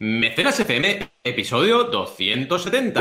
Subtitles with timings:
[0.00, 3.00] Mecenas FM, episodio 270.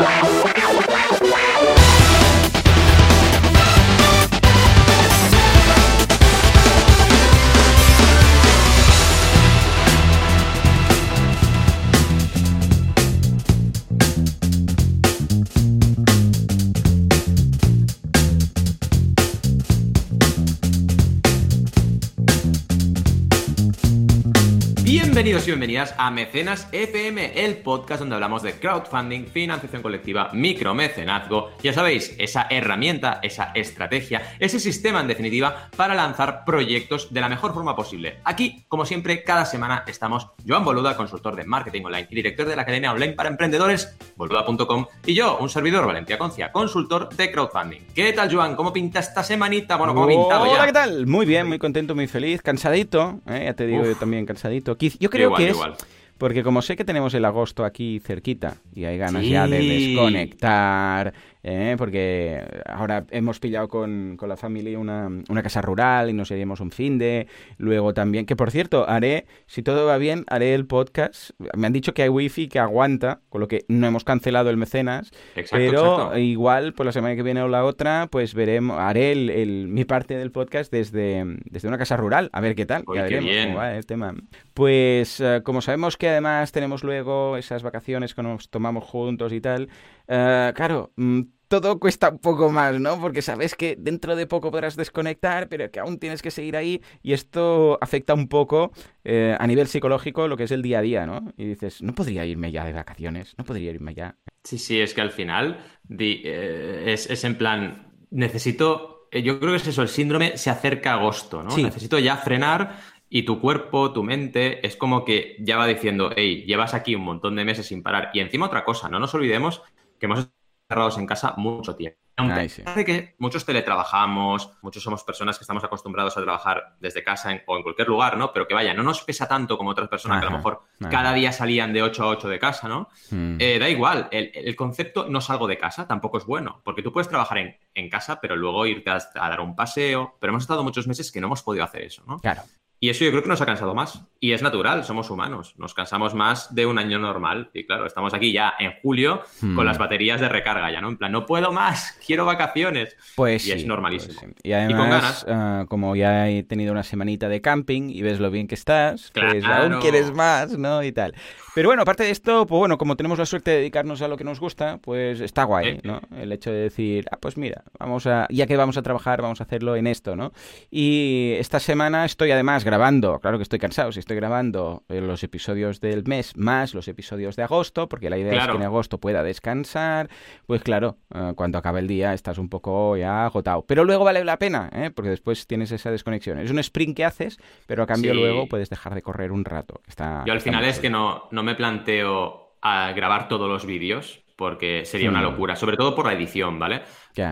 [25.48, 31.52] Y bienvenidas a Mecenas FM, el podcast donde hablamos de crowdfunding, financiación colectiva, micromecenazgo.
[31.64, 37.30] Ya sabéis, esa herramienta, esa estrategia, ese sistema en definitiva para lanzar proyectos de la
[37.30, 38.20] mejor forma posible.
[38.26, 42.56] Aquí, como siempre, cada semana estamos Joan Boluda, consultor de marketing online y director de
[42.58, 47.82] la academia online para emprendedores, boluda.com, y yo, un servidor, Valentía Concia, consultor de crowdfunding.
[47.96, 48.58] ¿Qué tal, Joan?
[48.58, 49.78] ¿Cómo pinta esta semanita?
[49.78, 50.52] Bueno, ¿cómo ha pintado ya?
[50.52, 51.08] Hola, ¿qué tal?
[51.08, 53.44] Muy bien, muy contento, muy feliz, cansadito, ¿eh?
[53.46, 53.88] ya te digo Uf.
[53.88, 54.76] yo también cansadito.
[55.00, 55.74] Yo creo Igual, que es igual.
[56.18, 59.30] porque como sé que tenemos el agosto aquí cerquita y hay ganas Sí.
[59.32, 61.14] ya de desconectar,
[61.48, 61.76] ¿eh?
[61.78, 66.60] porque ahora hemos pillado con, con la familia una, una casa rural y nos iríamos
[66.60, 70.66] un fin de, luego también, que por cierto, haré, si todo va bien, haré el
[70.66, 71.32] podcast.
[71.56, 74.58] Me han dicho que hay wifi que aguanta, con lo que no hemos cancelado el
[74.58, 76.18] mecenas, Exacto, pero exacto.
[76.20, 79.86] igual, pues la semana que viene o la otra, pues veremos, haré el, el- mi
[79.86, 83.30] parte del podcast desde, desde una casa rural, a ver qué tal, ya qué veremos
[83.30, 83.46] bien.
[83.48, 84.14] cómo va el tema.
[84.54, 89.42] Pues eh, como sabemos que además tenemos luego esas vacaciones que nos tomamos juntos y
[89.42, 89.70] tal,
[90.08, 93.00] eh, claro, mm, todo cuesta un poco más, ¿no?
[93.00, 96.82] Porque sabes que dentro de poco podrás desconectar, pero que aún tienes que seguir ahí
[97.04, 98.72] y esto afecta un poco
[99.04, 101.34] eh, a nivel psicológico lo que es el día a día, ¿no?
[101.38, 104.16] Y dices, no podría irme ya de vacaciones, no podría irme ya.
[104.44, 109.40] Sí, sí, es que al final di- eh, es, es en plan, necesito, eh, yo
[109.40, 111.50] creo que es eso, el síndrome se acerca a agosto, ¿no?
[111.56, 111.62] Sí.
[111.62, 116.46] Necesito ya frenar y tu cuerpo, tu mente, es como que ya va diciendo, hey,
[116.48, 118.10] llevas aquí un montón de meses sin parar.
[118.14, 119.62] Y encima otra cosa, no nos olvidemos
[120.00, 120.30] que hemos
[120.68, 122.00] cerrados en casa mucho tiempo.
[122.18, 122.64] Aunque Ay, sí.
[122.64, 127.44] parece que muchos teletrabajamos, muchos somos personas que estamos acostumbrados a trabajar desde casa en-
[127.46, 128.34] o en cualquier lugar, ¿no?
[128.34, 130.90] Pero que vaya, no nos pesa tanto como otras personas que a lo mejor ajá.
[130.90, 132.90] cada día salían de 8 a 8 de casa, ¿no?
[133.12, 133.38] Mm.
[133.40, 136.92] Eh, da igual, el, el concepto no salgo de casa tampoco es bueno, porque tú
[136.92, 140.44] puedes trabajar en, en casa, pero luego irte a, a dar un paseo, pero hemos
[140.44, 142.18] estado muchos meses que no hemos podido hacer eso, ¿no?
[142.20, 142.42] Claro.
[142.80, 144.02] Y eso yo creo que nos ha cansado más.
[144.20, 147.50] Y es natural, somos humanos, nos cansamos más de un año normal.
[147.54, 149.56] Y claro, estamos aquí ya en julio Hmm.
[149.56, 150.90] con las baterías de recarga ya, ¿no?
[150.90, 152.96] En plan, no puedo más, quiero vacaciones.
[153.16, 154.14] Pues Y es normalísimo.
[154.20, 154.42] pues sí.
[154.44, 155.26] Y además, con ganas.
[155.30, 159.12] ah, como ya he tenido una semanita de camping y ves lo bien que estás,
[159.14, 159.74] pues Claro.
[159.76, 160.84] aún quieres más, ¿no?
[160.84, 161.16] Y tal.
[161.58, 164.16] Pero bueno, aparte de esto, pues bueno, como tenemos la suerte de dedicarnos a lo
[164.16, 166.02] que nos gusta, pues está guay, ¿no?
[166.16, 169.42] El hecho de decir, ah, pues mira, vamos a, ya que vamos a trabajar, vamos
[169.42, 170.34] a hacerlo en esto, ¿no?
[170.70, 175.24] Y esta semana estoy además grabando, claro que estoy cansado, si estoy grabando eh, los
[175.24, 178.54] episodios del mes más los episodios de agosto, porque la idea es Claro.
[178.54, 180.10] que en agosto pueda descansar,
[180.46, 183.66] pues claro, eh, cuando acabe el día estás un poco ya agotado.
[183.66, 184.92] Pero luego vale la pena, ¿eh?
[184.94, 186.38] porque después tienes esa desconexión.
[186.38, 188.20] Es un sprint que haces, pero a cambio Sí.
[188.20, 189.82] luego puedes dejar de correr un rato.
[189.88, 193.66] Está, Yo al está final es que no, no me planteo a grabar todos los
[193.66, 196.84] vídeos, porque sería una locura, sobre todo por la edición, ¿vale?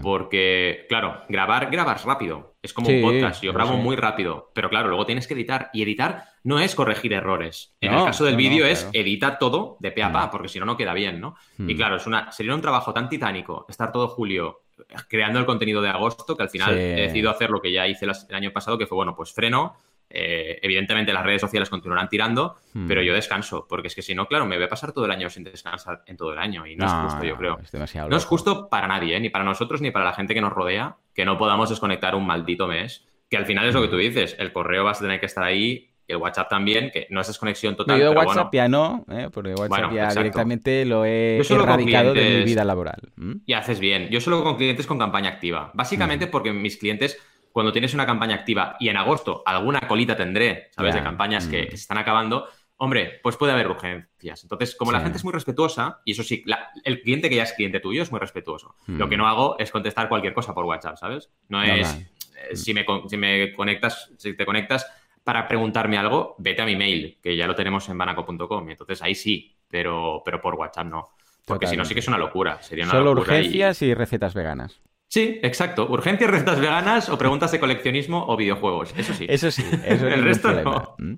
[0.01, 2.55] Porque, claro, grabar, grabas rápido.
[2.61, 3.43] Es como Sí, un podcast.
[3.43, 3.77] Yo grabo sí.
[3.77, 4.49] muy rápido.
[4.55, 5.69] Pero claro, luego tienes que editar.
[5.73, 7.75] Y editar no es corregir errores.
[7.81, 8.91] En No, el caso del no, no, vídeo es claro.
[8.99, 10.31] edita todo de pe a pa, Mm.
[10.31, 11.35] porque si no, no queda bien, ¿no?
[11.59, 11.77] Y Mm.
[11.77, 14.61] claro, es una, sería un trabajo tan titánico estar todo julio
[15.07, 18.05] creando el contenido de agosto que al final he decidido hacer lo que ya hice
[18.05, 19.75] las- el año pasado, que fue, bueno, pues freno.
[20.09, 22.87] Eh, evidentemente las redes sociales continuarán tirando, Mm.
[22.87, 25.11] pero yo descanso, porque es que si no, claro, me voy a pasar todo el
[25.11, 27.57] año sin descansar en todo el año y no, es justo, yo creo.
[27.63, 29.19] Es demasiado No es justo para nadie, ¿eh?
[29.19, 32.25] ni para nosotros ni para la gente que nos rodea, que no podamos desconectar un
[32.25, 33.07] maldito mes.
[33.29, 35.43] Que al final es lo que tú dices, el correo vas a tener que estar
[35.43, 38.49] ahí, y el WhatsApp también, que no es desconexión No, total, yo pero WhatsApp bueno.
[38.53, 39.29] ya no, ¿eh?
[39.33, 40.19] porque WhatsApp Bueno, ya exacto.
[40.19, 43.01] directamente lo he erradicado de mi vida laboral.
[43.47, 44.09] Y haces bien.
[44.09, 45.71] Yo solo con clientes con campaña activa.
[45.73, 47.17] Básicamente porque mis clientes,
[47.55, 50.93] cuando tienes una campaña activa y en agosto alguna colita tendré, ¿sabes?
[50.93, 51.69] De campañas que mm.
[51.69, 54.43] se están acabando, hombre, pues puede haber urgencias.
[54.43, 57.43] Entonces, como la gente es muy respetuosa, y eso sí, la- el cliente que ya
[57.43, 58.75] es cliente tuyo es muy respetuoso.
[58.87, 58.97] Mm.
[58.97, 61.31] Lo que no hago es contestar cualquier cosa por WhatsApp, ¿sabes?
[61.47, 64.85] No es, eh, si, me, si me conectas, si te conectas
[65.23, 68.67] para preguntarme algo, vete a mi mail, que ya lo tenemos en banaco.com.
[68.67, 71.07] y Entonces ahí sí, pero, pero por WhatsApp no.
[71.45, 72.61] Porque si no, sí que es una locura.
[72.61, 74.81] Sería una Solo locura y- urgencias y recetas veganas.
[75.15, 75.87] Sí, exacto.
[75.89, 78.93] Urgencias, recetas veganas o preguntas de coleccionismo o videojuegos.
[78.97, 79.25] Eso sí.
[79.29, 80.89] Eso sí, eso El resto problema.
[80.99, 81.17] ¿m?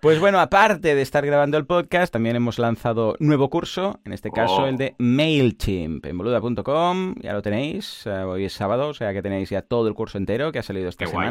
[0.00, 4.30] Pues bueno, aparte de estar grabando el podcast, también hemos lanzado nuevo curso, en este
[4.30, 4.66] caso Oh.
[4.66, 9.20] el de MailChimp, en boluda.com, ya lo tenéis, eh, hoy es sábado, o sea que
[9.20, 11.28] tenéis ya todo el curso entero que ha salido esta Qué guay.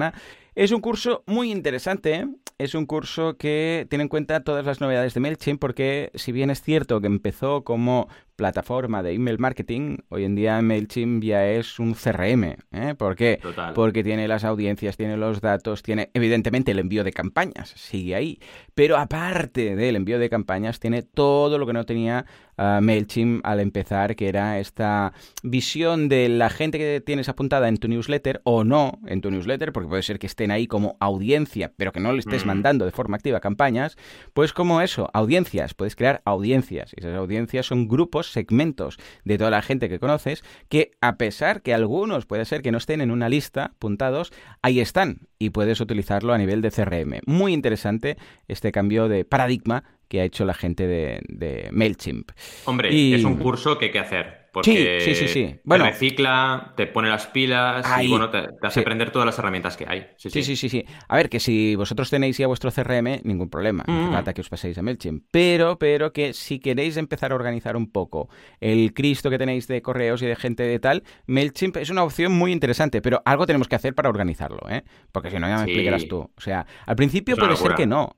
[0.55, 2.27] Es un curso muy interesante, ¿eh?
[2.57, 6.49] es un curso que tiene en cuenta todas las novedades de MailChimp porque si bien
[6.49, 11.79] es cierto que empezó como plataforma de email marketing, hoy en día MailChimp ya es
[11.79, 12.55] un CRM.
[12.71, 12.95] ¿eh?
[12.97, 13.39] ¿Por qué?
[13.73, 18.39] Porque tiene las audiencias, tiene los datos, tiene evidentemente el envío de campañas, sigue ahí.
[18.73, 22.25] Pero aparte del envío de campañas, tiene todo lo que no tenía
[22.57, 25.13] uh, MailChimp al empezar, que era esta
[25.43, 29.71] visión de la gente que tienes apuntada en tu newsletter o no en tu newsletter,
[29.71, 32.47] porque puede ser que estén ahí como audiencia, pero que no le estés mm.
[32.47, 33.97] mandando de forma activa campañas,
[34.33, 36.93] pues como eso, audiencias, puedes crear audiencias.
[36.95, 41.61] Y esas audiencias son grupos, segmentos de toda la gente que conoces, que a pesar
[41.61, 44.31] que algunos puede ser que no estén en una lista apuntados,
[44.61, 47.21] ahí están y puedes utilizarlo a nivel de CRM.
[47.25, 52.31] Muy interesante este cambio de paradigma que ha hecho la gente de, MailChimp.
[52.65, 54.44] Hombre, es un curso que hay que hacer.
[54.55, 58.79] Porque sí, sí, sí, Bueno, te recicla, te pone las pilas y bueno, te, hace
[58.79, 60.07] aprender todas las herramientas que hay.
[60.15, 63.83] Sí sí, sí, sí, A ver, que si vosotros tenéis ya vuestro CRM, ningún problema.
[63.85, 64.11] No mm.
[64.13, 65.25] falta que os paséis a MailChimp.
[65.29, 68.29] Pero, pero que si queréis empezar a organizar un poco
[68.61, 72.31] el Cristo que tenéis de correos y de gente de tal, MailChimp es una opción
[72.31, 74.85] muy interesante, pero algo tenemos que hacer para organizarlo, ¿eh?
[75.11, 76.31] Porque si no, ya me explicarás tú.
[76.33, 78.15] O sea, al principio puede ser que no.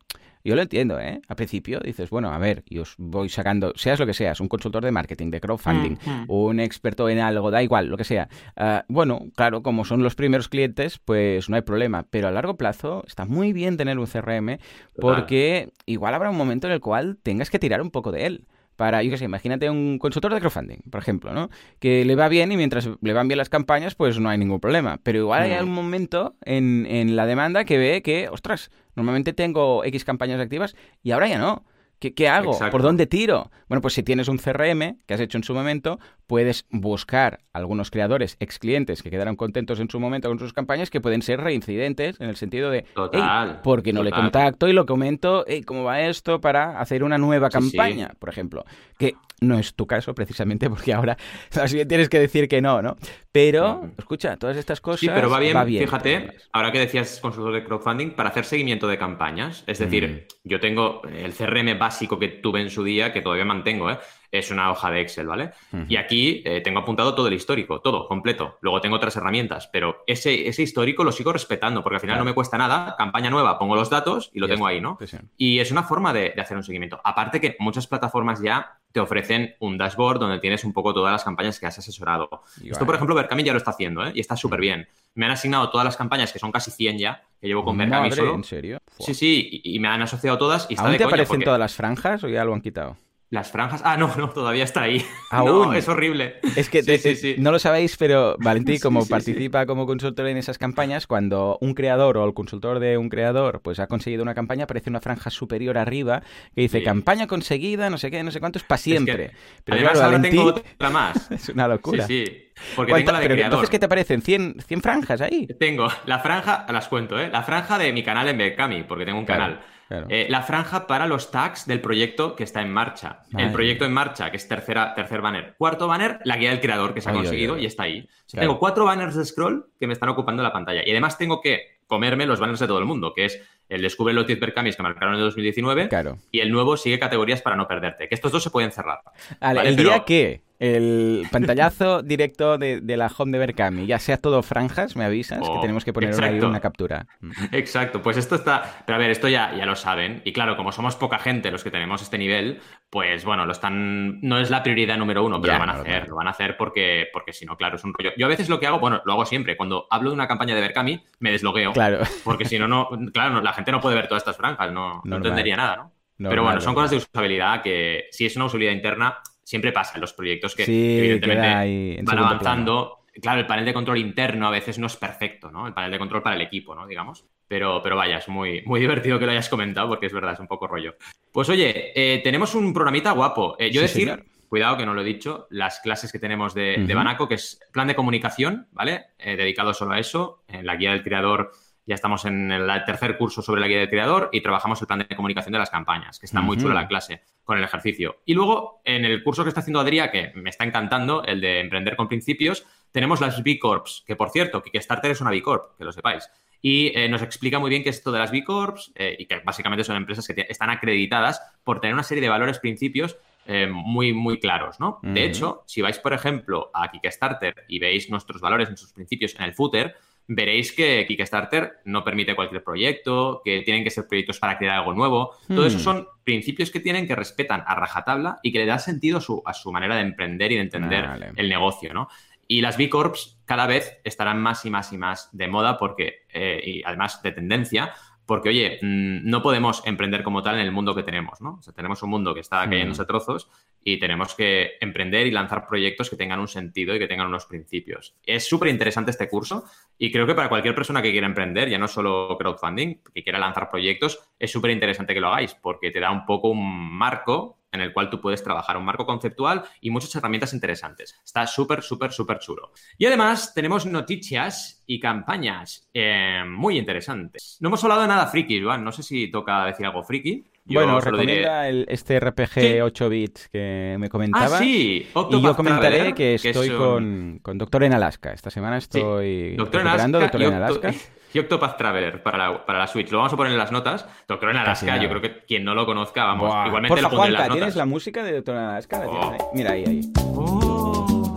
[0.48, 1.20] Yo lo entiendo, ¿eh?
[1.28, 4.48] Al principio dices, bueno, a ver, y os voy sacando, seas lo que seas, un
[4.48, 6.26] consultor de marketing, de crowdfunding, mm, mm.
[6.30, 8.30] un experto en algo, da igual, lo que sea.
[8.56, 12.56] Ah, bueno, claro, como son los primeros clientes, pues no hay problema, pero a largo
[12.56, 14.58] plazo está muy bien tener un CRM
[14.98, 18.48] porque igual habrá un momento en el cual tengas que tirar un poco de él
[18.78, 21.50] para, yo qué sé, imagínate un consultor de crowdfunding, por ejemplo, ¿no?
[21.80, 24.62] Que le va bien y mientras le van bien las campañas, pues no hay ningún
[24.62, 25.00] problema.
[25.04, 29.84] Pero igual hay un momento en, en la demanda que ve que, ostras, normalmente tengo
[29.84, 31.66] X campañas activas y ahora ya no.
[32.00, 32.58] ¿Qué, hago?
[32.72, 33.50] ¿Por dónde tiro?
[33.68, 37.90] Bueno, pues si tienes un CRM que has hecho en su momento, puedes buscar algunos
[37.90, 41.42] creadores, ex clientes que quedaron contentos en su momento con sus campañas, que pueden ser
[41.42, 46.02] reincidentes en el sentido de, total, porque no le contacto y lo comento, ¿cómo va
[46.02, 46.40] esto?
[46.40, 48.64] Para hacer una nueva campaña, por ejemplo.
[49.00, 51.18] Que no es tu caso precisamente porque ahora
[51.56, 52.96] más bien tienes que decir que no, ¿no?
[53.32, 55.00] Pero, escucha, todas estas cosas.
[55.00, 58.98] Sí, pero va bien, fíjate, ahora que decías consultor de crowdfunding, para hacer seguimiento de
[58.98, 59.64] campañas.
[59.68, 60.50] Es decir, mm.
[60.50, 63.98] yo tengo el CRM básico que tuve en su día, que todavía mantengo, ¿eh?
[64.32, 65.52] Es una hoja de Excel, ¿vale?
[65.88, 68.58] Y aquí eh, tengo apuntado todo el histórico, todo, completo.
[68.62, 72.26] Luego tengo otras herramientas, pero ese, ese histórico lo sigo respetando porque al final no
[72.26, 72.96] me cuesta nada.
[72.98, 74.98] Campaña nueva, pongo los datos y lo tengo ahí, ¿no?
[75.38, 77.00] Y es una forma de, hacer un seguimiento.
[77.04, 81.24] Aparte que muchas plataformas ya te ofrecen un dashboard donde tienes un poco todas las
[81.24, 82.30] campañas que has asesorado.
[82.64, 84.12] Esto, por ejemplo, Berkami ya lo está haciendo, ¿eh?
[84.14, 84.88] Y está súper bien.
[85.14, 88.12] Me han asignado todas las campañas, que son casi 100 ya, que llevo con Berkami
[88.12, 88.36] solo.
[88.36, 88.80] ¿En serio?
[89.00, 92.24] Sí, sí, y, me han asociado todas y está ¿Aún te aparecen todas las franjas
[92.24, 92.98] o ya lo han quitado?
[93.30, 93.82] Las franjas.
[93.84, 95.06] Ah, no, no, todavía está ahí.
[95.32, 95.76] ¿Aún?
[95.76, 96.36] es horrible.
[96.56, 101.58] Es que no lo sabéis, pero Valentín, como participa como consultor en esas campañas, cuando
[101.60, 105.02] un creador o el consultor de un creador pues ha conseguido una campaña, aparece una
[105.02, 106.22] franja superior arriba
[106.56, 109.32] que dice campaña conseguida, no sé qué, no sé cuánto, es para siempre.
[109.66, 111.30] pero además ahora tengo otra más.
[111.32, 112.08] es una locura.
[112.08, 112.44] Sí, sí.
[112.76, 114.22] Porque tengo la de pero entonces, ¿qué te aparecen?
[114.22, 115.48] ¿100, 100 franjas ahí?
[115.60, 117.30] Tengo la franja, las cuento, ¿eh?
[117.30, 119.60] La franja de mi canal en Becami, porque tengo un canal.
[119.90, 123.22] Eh, la franja para los tags del proyecto que está en marcha.
[123.38, 125.56] El proyecto en marcha, que es tercera, tercer banner.
[125.58, 128.08] Cuarto banner, la guía del creador que se ha conseguido y está ahí.
[128.32, 130.82] Tengo cuatro banners de scroll que me están ocupando la pantalla.
[130.86, 134.14] Y además tengo que comerme los banners de todo el mundo, que es el Descubre
[134.14, 135.90] los 10 Berkamis que marcaron en 2019
[136.32, 138.08] y el nuevo sigue categorías para no perderte.
[138.08, 139.00] Que estos dos se pueden cerrar.
[139.42, 144.96] el día que el pantallazo directo de, la home de Berkami, ya sea todo franjas,
[144.96, 147.06] me avisas que oh, tenemos que poner una captura.
[147.52, 148.84] Exacto, pues esto está.
[148.86, 150.22] Pero a ver, esto ya, ya lo saben.
[150.26, 152.60] Y claro, como somos poca gente los que tenemos este nivel,
[152.90, 154.20] pues bueno, lo están.
[154.22, 156.08] No es la prioridad número uno, pero lo van a hacer.
[156.08, 158.12] Lo van a hacer porque, porque si no, claro, es un rollo.
[158.18, 159.58] Yo a veces lo que hago, bueno, lo hago siempre.
[159.58, 161.74] Cuando hablo de una campaña de Berkami, me deslogueo.
[161.74, 162.00] Claro.
[162.24, 162.90] Porque si no, no.
[163.14, 166.30] Claro, la gente no puede ver todas estas franjas, no, no entendería nada, ¿no?
[166.30, 170.02] Pero bueno, son cosas de usabilidad que si es una usabilidad interna, siempre pasa en
[170.02, 173.06] los proyectos que evidentemente van avanzando.
[173.22, 175.66] Claro, el panel de control interno a veces no es perfecto, ¿no?
[175.66, 176.86] El panel de control para el equipo, ¿no?
[176.86, 177.26] Digamos.
[177.48, 180.42] Pero, pero vaya, es muy, muy divertido que lo hayas comentado porque es verdad, es
[180.42, 180.98] un poco rollo.
[181.32, 183.56] Pues oye, eh, tenemos un programita guapo.
[183.58, 187.30] Eh, yo decir, cuidado que no lo he dicho, las clases que tenemos de, Banaco,
[187.30, 189.06] que es plan de comunicación, ¿vale?
[189.18, 190.44] Eh, dedicado solo a eso.
[190.50, 191.54] En la guía del creador
[191.88, 195.00] ya estamos en el tercer curso sobre la guía del creador y trabajamos el plan
[195.00, 198.18] de comunicación de las campañas, que está muy chula la clase con el ejercicio.
[198.26, 201.62] Y luego, en el curso que está haciendo Adrià, que me está encantando, el de
[201.62, 205.78] Emprender con Principios, tenemos las B Corps, que por cierto, Kickstarter es una B Corp,
[205.78, 206.30] que lo sepáis.
[206.62, 209.26] Y eh, nos explica muy bien qué es esto de las B Corps eh, y
[209.26, 213.68] que básicamente son empresas que están acreditadas por tener una serie de valores, principios eh,
[213.72, 215.00] muy, muy claros, ¿no?
[215.04, 219.44] De hecho, si vais, por ejemplo, a Kickstarter y veis nuestros valores, nuestros principios en
[219.44, 219.96] el footer,
[220.28, 224.94] veréis que Kickstarter no permite cualquier proyecto, que tienen que ser proyectos para crear algo
[224.94, 225.32] nuevo.
[225.48, 225.82] Todo eso Hmm.
[225.82, 229.42] son principios que tienen que respetan a rajatabla y que le da sentido a su,
[229.46, 232.10] a su manera de emprender y de entender el negocio, ¿no?
[232.50, 236.26] Y las B Corps cada vez estarán más y más y más de moda porque,
[236.34, 237.94] eh, y además de tendencia,
[238.28, 241.56] porque, oye, mm, no podemos emprender como tal en el mundo que tenemos, ¿no?
[241.60, 242.70] O sea, tenemos un mundo que está Mm.
[242.70, 243.50] cayéndose a trozos
[243.84, 247.46] y tenemos que emprender y lanzar proyectos que tengan un sentido y que tengan unos
[247.46, 248.16] principios.
[248.26, 249.64] Es súper interesante este curso
[249.98, 253.40] y creo que para cualquier persona que quiera emprender, ya no solo crowdfunding, que quiera
[253.40, 257.57] lanzar proyectos, es súper interesante que lo hagáis porque te da un poco un marco
[257.72, 261.20] en el cual tú puedes trabajar, un marco conceptual y muchas herramientas interesantes.
[261.24, 262.72] Está súper, súper, súper chulo.
[262.98, 267.58] Y además tenemos noticias y campañas eh, muy interesantes.
[267.60, 268.84] No hemos hablado de nada friki, Joan.
[268.84, 270.46] No sé si toca decir algo friki.
[270.70, 272.80] Yo bueno, diré- recomienda el- este RPG Sí.
[272.82, 274.58] 8 bits que me Ah, comentaba.
[274.60, 275.08] sí.
[275.30, 278.32] Y yo comentaré Traveler, que es estoy con, con Doctor en Alaska.
[278.34, 280.94] Esta semana estoy Doctor en Alaska Doctor y, en Alaska.
[281.34, 283.10] y Octopath Traveler para la, para la Switch.
[283.12, 284.06] Lo vamos a poner en las notas.
[284.28, 285.02] Doctor en Casi Alaska, nada.
[285.04, 286.68] yo creo que quien no lo conozca, vamos, Buah.
[286.68, 287.76] igualmente Porfa, lo pondré en Juanca, las ¿tienes notas.
[287.76, 289.00] la música de Doctor en Alaska?
[289.00, 289.32] ¿La tienes Oh.
[289.32, 289.40] ahí?
[289.54, 290.02] Mira, ahí, ahí.
[290.36, 291.36] Oh,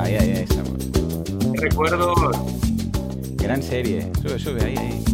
[0.00, 0.72] Ahí, ahí, ahí estamos.
[1.54, 2.18] qué recuerdos.
[3.36, 4.10] Gran serie.
[4.22, 5.04] Sube, sube, ahí, ahí.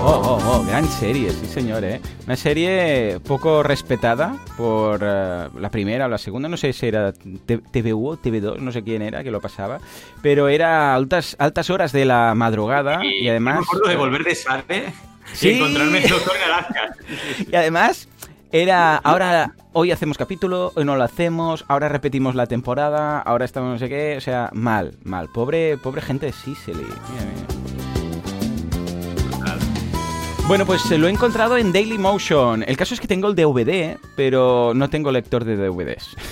[0.00, 2.00] Oh, oh, oh, gran serie, sí señor, ¿eh?
[2.26, 7.12] Una serie poco respetada por eh, la primera o la segunda, no sé si era
[7.12, 9.80] TVU o TV2, no sé quién era que lo pasaba,
[10.22, 13.56] pero era altas, altas horas de la madrugada y, además...
[13.56, 14.92] Me acuerdo de volver de Sade
[15.34, 15.50] Sí.
[15.50, 16.94] y encontrarme el Doctor en Alaska.
[17.50, 18.08] Y además
[18.50, 23.72] era, ahora, hoy hacemos capítulo, hoy no lo hacemos, ahora repetimos la temporada, ahora estamos
[23.72, 25.28] no sé qué, o sea, mal, mal.
[25.28, 26.82] Pobre, pobre gente de Sicily.
[26.82, 27.57] Mira, mira.
[30.48, 32.62] Bueno, pues eh, lo he encontrado en Dailymotion.
[32.66, 36.16] El caso es que tengo el DVD, pero no tengo lector de DVDs.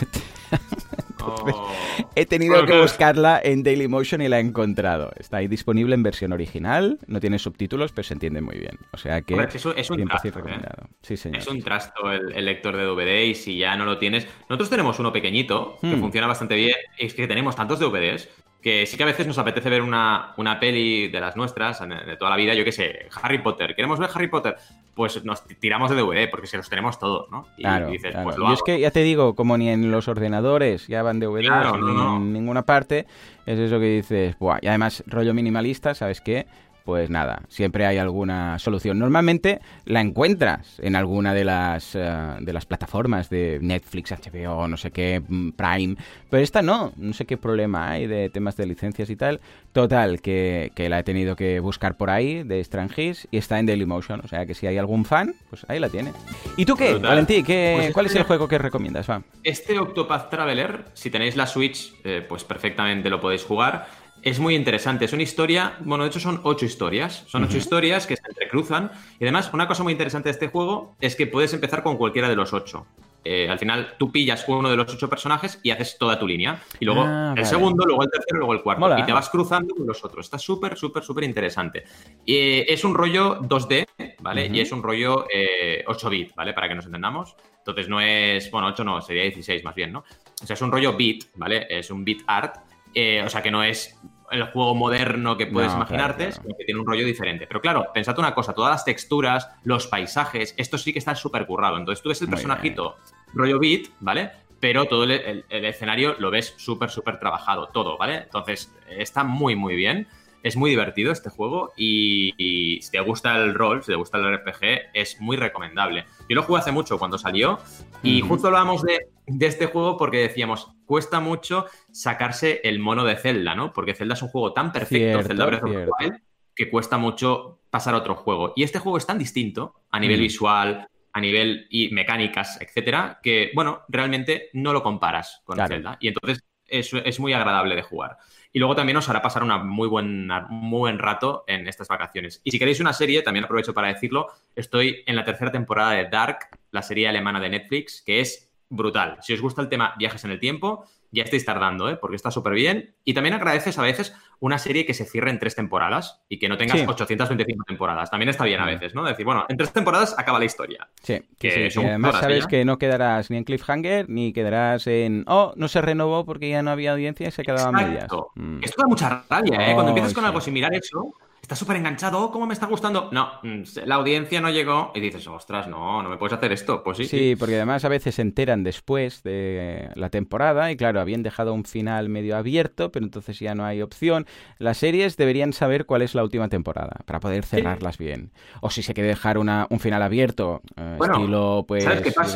[1.29, 1.73] Oh.
[2.15, 2.83] He tenido que claro.
[2.83, 5.11] buscarla en Dailymotion y la he encontrado.
[5.19, 8.79] Está ahí disponible en versión original, no tiene subtítulos, pero se entiende muy bien.
[8.93, 10.87] O sea que Hombre, es que eso es un 100% trasto, ¿eh?
[11.03, 11.39] Sí, señor.
[11.41, 14.29] Es un trasto el, el lector de DVD y si ya no lo tienes.
[14.49, 16.01] Nosotros tenemos uno pequeñito que Hmm.
[16.01, 16.77] funciona bastante bien.
[16.97, 18.29] Es que tenemos tantos DVDs
[18.67, 22.17] que sí que a veces nos apetece ver una, una peli de las nuestras, de
[22.17, 23.77] toda la vida, yo qué sé, Harry Potter.
[23.77, 24.57] ¿Queremos ver Harry Potter?
[24.93, 27.47] Pues nos tiramos de DVD porque se los tenemos todos, ¿no?
[27.57, 28.25] Y Claro, dices, claro.
[28.25, 28.65] pues lo Yo es hago.
[28.65, 32.17] que ya te digo, como ni en los ordenadores ya van DVDs, Claro, ni no.
[32.17, 33.07] en ninguna parte,
[33.47, 34.59] es eso que dices, Buah.
[34.61, 36.47] y además rollo minimalista, ¿sabes qué?
[36.87, 38.97] Pues nada, siempre hay alguna solución.
[39.01, 42.09] Normalmente la encuentras en alguna de las, eh,
[42.41, 45.97] de las plataformas de Netflix, HBO, no sé qué, mm, Prime,
[46.31, 49.41] pero esta no, no sé qué problema hay de temas de licencias y tal.
[49.73, 53.67] Total, que, que la he tenido que buscar por ahí, de Strangis, y está en
[53.67, 56.13] Dailymotion, o sea que si hay algún fan, pues ahí la tiene.
[56.57, 57.11] ¿Y tú qué, Brutal.
[57.11, 57.43] Valentí?
[57.43, 59.11] ¿qué, Pues ¿Cuál es el este- juego que recomiendas?
[59.11, 59.23] Va.
[59.43, 64.06] Este Octopath Traveler, si tenéis la Switch, eh, pues perfectamente lo podéis jugar.
[64.27, 65.05] Es muy interesante.
[65.05, 67.23] Es una historia, bueno, de hecho son ocho historias.
[67.29, 68.91] Son ocho historias que se entrecruzan.
[69.21, 72.29] Y además, una cosa muy interesante de este juego es que puedes empezar con cualquiera
[72.29, 72.87] de los ocho.
[73.25, 76.61] Eh, al final, tú pillas uno de los ocho personajes y haces toda tu línea.
[76.81, 77.45] Y luego Ah, el vale.
[77.45, 78.81] segundo, luego el tercero, luego el cuarto.
[78.81, 78.99] Mola.
[78.99, 80.27] Y te vas cruzando con los otros.
[80.27, 81.85] Está súper, súper, súper interesante.
[82.25, 83.87] Y, eh, es un rollo 2D,
[84.23, 84.51] ¿vale?
[84.53, 86.53] Y es un rollo eh, 8 bit, ¿vale?
[86.53, 87.37] Para que nos entendamos.
[87.59, 90.01] Entonces no es, bueno, 8 no, sería 16 más bien, ¿no?
[90.43, 91.65] O sea, es un rollo bit, ¿vale?
[91.71, 92.57] Es un bit art.
[92.93, 93.97] eh, o sea, que no es
[94.31, 96.43] el juego moderno que puedes No, imaginarte, claro, claro.
[96.43, 97.47] sino que tiene un rollo diferente.
[97.47, 101.47] Pero claro, pensad una cosa, todas las texturas, los paisajes, esto sí que está súper
[101.47, 101.77] currado.
[101.77, 102.97] Entonces tú ves el Muy personajito
[103.35, 104.31] rollo beat, ¿vale?
[104.61, 108.17] Pero todo el, el- el escenario lo ves súper, súper trabajado, todo, ¿vale?
[108.25, 110.09] Entonces está muy, muy bien.
[110.43, 114.19] Es muy divertido este juego y, y si te gusta el rol, si te gusta
[114.19, 116.05] el RPG, es muy recomendable.
[116.29, 117.59] Yo lo jugué hace mucho cuando salió
[118.03, 123.17] y justo hablábamos de, de este juego porque decíamos, cuesta mucho sacarse el mono de
[123.17, 123.73] Zelda, ¿no?
[123.73, 125.89] Porque Zelda es un juego tan perfecto, Cierto, Zelda Breath of the.
[126.05, 126.21] Wild,
[126.55, 128.53] que cuesta mucho pasar a otro juego.
[128.57, 130.23] Y este juego es tan distinto a nivel Mm.
[130.23, 135.75] visual, a nivel y mecánicas, etcétera, que, bueno, realmente no lo comparas con Claro.
[135.75, 135.97] Zelda.
[136.01, 138.17] Y entonces es, es muy agradable de jugar.
[138.57, 142.41] Y luego también os hará pasar una muy buen, muy buen rato en estas vacaciones.
[142.43, 146.09] Y si queréis una serie, también aprovecho para decirlo, estoy en la tercera temporada de
[146.09, 149.19] Dark, la serie alemana de Netflix, que es brutal.
[149.21, 151.97] Si os gusta el tema viajes en el tiempo, ya estáis tardando, ¿eh?
[151.97, 152.95] porque está súper bien.
[153.05, 156.49] Y también agradeces a veces una serie que se cierre en tres temporadas y que
[156.49, 156.85] no tengas Sí.
[156.87, 158.11] 825 temporadas.
[158.11, 159.05] También está bien a veces, ¿no?
[159.05, 160.89] Decir, bueno, en tres temporadas acaba la historia.
[161.03, 162.49] Sí, Que sí, sí, y además sabes ¿ya?
[162.49, 166.63] que no quedarás ni en cliffhanger ni quedarás en oh, no se renovó porque ya
[166.63, 168.05] no había audiencia y se quedaba a medias.
[168.05, 168.31] Exacto.
[168.35, 168.59] Mm.
[168.63, 169.75] Esto da mucha rabia, ¿eh?
[169.75, 171.15] Cuando Oh, empiezas con algo sin mirar eso,
[171.47, 173.09] estás súper enganchado, oh, ¿cómo me está gustando?
[173.13, 176.83] No, mm, la audiencia no llegó y dices, ostras, no, no me puedes hacer esto.
[176.83, 177.05] Pues sí.
[177.05, 181.55] Sí, porque además a veces se enteran después de la temporada y claro, habían dejado
[181.55, 184.27] un final medio abierto, pero entonces ya no hay opción.
[184.59, 188.33] Las series deberían saber cuál es la última temporada para poder cerrarlas bien.
[188.61, 191.85] O si se quiere dejar una, un final abierto, eh, estilo, pues,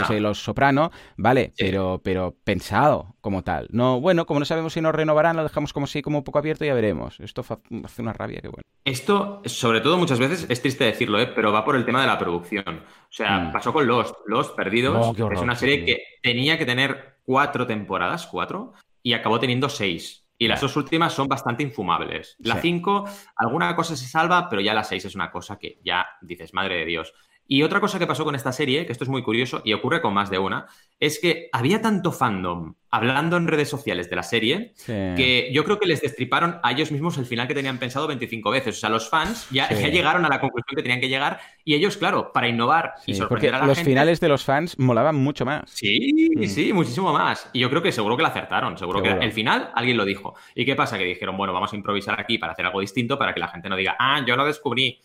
[0.06, 3.66] sé, Los Soprano, vale, pero, pero pensado como tal.
[3.72, 6.38] No, bueno, como no sabemos si nos renovarán, lo dejamos como así, como un poco
[6.38, 7.18] abierto y ya veremos.
[7.18, 7.44] Esto
[7.84, 8.62] hace una rabia que bueno.
[9.00, 11.26] Esto, sobre todo muchas veces, es triste decirlo, ¿eh?
[11.26, 12.84] pero va por el tema de la producción.
[12.84, 13.52] O sea, mm.
[13.52, 15.18] pasó con Los, Los Perdidos.
[15.18, 20.26] Oh, es una serie que tenía que tener cuatro temporadas, cuatro, y acabó teniendo seis.
[20.36, 22.36] Y las dos últimas son bastante infumables.
[22.40, 26.06] La cinco, alguna cosa se salva, pero ya la seis es una cosa que ya
[26.20, 27.14] dices, madre de Dios.
[27.46, 30.02] Y otra cosa que pasó con esta serie, que esto es muy curioso y ocurre
[30.02, 30.66] con más de una,
[30.98, 35.78] es que había tanto fandom hablando en redes sociales de la serie que yo creo
[35.78, 38.76] que les destriparon a ellos mismos el final que tenían pensado 25 veces.
[38.76, 41.96] O sea, los fans ya, llegaron a la conclusión que tenían que llegar y ellos,
[41.96, 45.70] claro, para innovar y sorprender a la los finales de los fans molaban mucho más.
[45.70, 46.44] Sí, mm.
[46.44, 47.48] sí, muchísimo más.
[47.52, 48.76] Y yo creo que seguro que la acertaron.
[48.76, 50.34] Seguro, que el final alguien lo dijo.
[50.54, 50.98] ¿Y qué pasa?
[50.98, 53.68] Que dijeron, bueno, vamos a improvisar aquí para hacer algo distinto para que la gente
[53.68, 54.98] no diga, ah, yo lo descubrí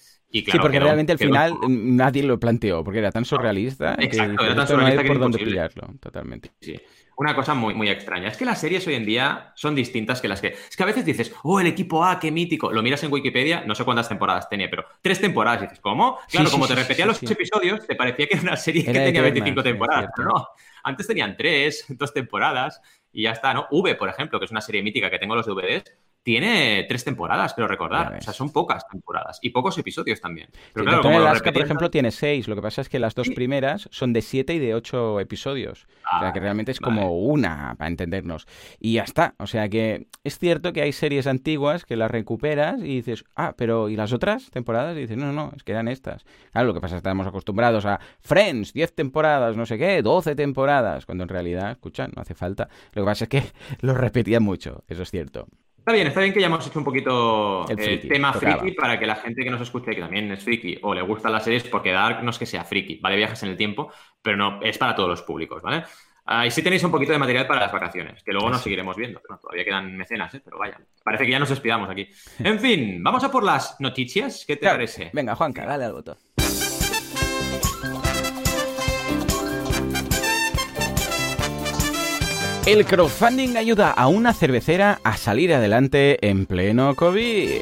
[0.43, 4.55] sí, porque realmente al final nadie lo planteó, porque era tan surrealista Exacto, que era
[4.55, 6.51] tan surrealista no por dónde pillarlo, totalmente.
[6.59, 6.79] Sí.
[7.17, 8.27] Una cosa muy, muy extraña.
[8.27, 10.47] Es que las series hoy en día son distintas que las que.
[10.47, 12.71] Es que a veces dices, oh, el equipo A, qué mítico.
[12.71, 15.61] Lo miras en Wikipedia, no sé cuántas temporadas tenía, pero tres temporadas.
[15.61, 16.19] Y dices, ¿cómo?
[16.29, 19.63] Claro, como te repetía los episodios, te parecía que era una serie que tenía 25
[19.63, 20.09] temporadas.
[20.17, 20.47] no,
[20.83, 22.81] antes tenían tres, dos temporadas
[23.11, 23.67] y ya está, ¿no?
[23.71, 25.83] V, por ejemplo, que es una serie mítica que tengo los DVDs,
[26.25, 28.15] tiene tres temporadas, creo recordar.
[28.17, 30.49] O sea, son pocas temporadas y pocos episodios también.
[30.73, 32.47] Pero claro, como Alaska, por ejemplo, tiene seis.
[32.47, 35.85] Lo que pasa es que las dos primeras son de siete y de ocho episodios.
[35.85, 38.47] o sea, que ah, realmente es como una, para entendernos.
[38.79, 39.35] Y ya está.
[39.37, 43.53] O sea, que es cierto que hay series antiguas que las recuperas y dices, ah,
[43.55, 44.97] pero ¿y las otras temporadas?
[44.97, 46.25] Y dices, no, no, es que eran estas.
[46.51, 50.01] Claro, lo que pasa es que estamos acostumbrados a Friends, diez temporadas, no sé qué,
[50.01, 52.67] doce temporadas, cuando en realidad, escucha, no hace falta.
[52.93, 53.43] Lo que pasa es que
[53.81, 55.47] lo repetían mucho, eso es cierto.
[55.85, 58.97] Está bien, está bien que ya hemos hecho un poquito el, eh, tema friki para
[58.97, 61.65] que la gente que nos escuche, que también es friki o le gustan las series,
[61.65, 63.17] porque Dark no es que sea friki, ¿vale?
[63.17, 65.83] Viajes en el tiempo, pero no, es para todos los públicos, ¿vale?
[66.47, 69.21] y sí tenéis un poquito de material para las vacaciones, que luego nos seguiremos viendo.
[69.39, 70.41] todavía quedan mecenas, ¿eh?
[70.43, 70.81] pero vaya.
[71.03, 72.09] Parece que ya nos despidamos aquí.
[72.39, 74.43] En fin, vamos a por las noticias.
[74.47, 75.11] ¿Qué te parece?
[75.13, 76.17] Venga, Juanca, dale al botón.
[82.65, 87.61] El crowdfunding ayuda a una cervecera a salir adelante en pleno COVID.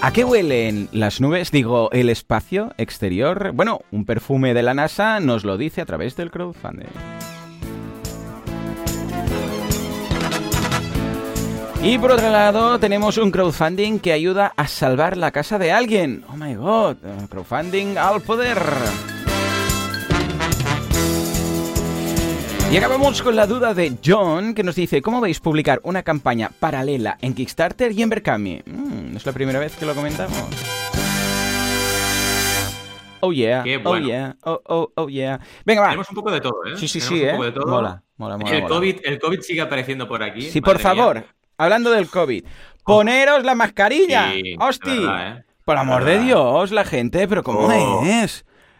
[0.00, 1.50] ¿A qué huelen las nubes?
[1.50, 3.52] Digo, el espacio exterior.
[3.52, 6.88] Bueno, un perfume de la NASA nos lo dice a través del crowdfunding.
[11.82, 16.24] Y por otro lado, tenemos un crowdfunding que ayuda a salvar la casa de alguien.
[16.32, 16.96] Oh my god,
[17.28, 18.56] crowdfunding al poder.
[22.72, 26.50] Y acabamos con la duda de John, que nos dice, ¿cómo veis publicar una campaña
[26.58, 28.62] paralela en Kickstarter y en Berkami?
[28.64, 30.38] Mm, es la primera vez que lo comentamos.
[33.20, 35.38] Oh yeah, oh yeah, oh, oh, oh yeah.
[35.66, 35.88] Venga, va.
[35.88, 36.78] Tenemos un poco de todo, ¿eh?
[36.78, 37.34] Sí, sí, sí, ¿eh?
[37.34, 38.56] Mola, mola, mola.
[38.56, 40.40] El, COVID, el COVID sigue apareciendo por aquí.
[40.40, 41.26] Sí, por favor,
[41.58, 42.42] hablando del COVID,
[42.86, 44.32] poneros la mascarilla.
[44.32, 44.56] Sí.
[44.56, 45.44] ¿eh?
[45.66, 48.02] Por amor de Dios, la gente, pero ¿cómo oh.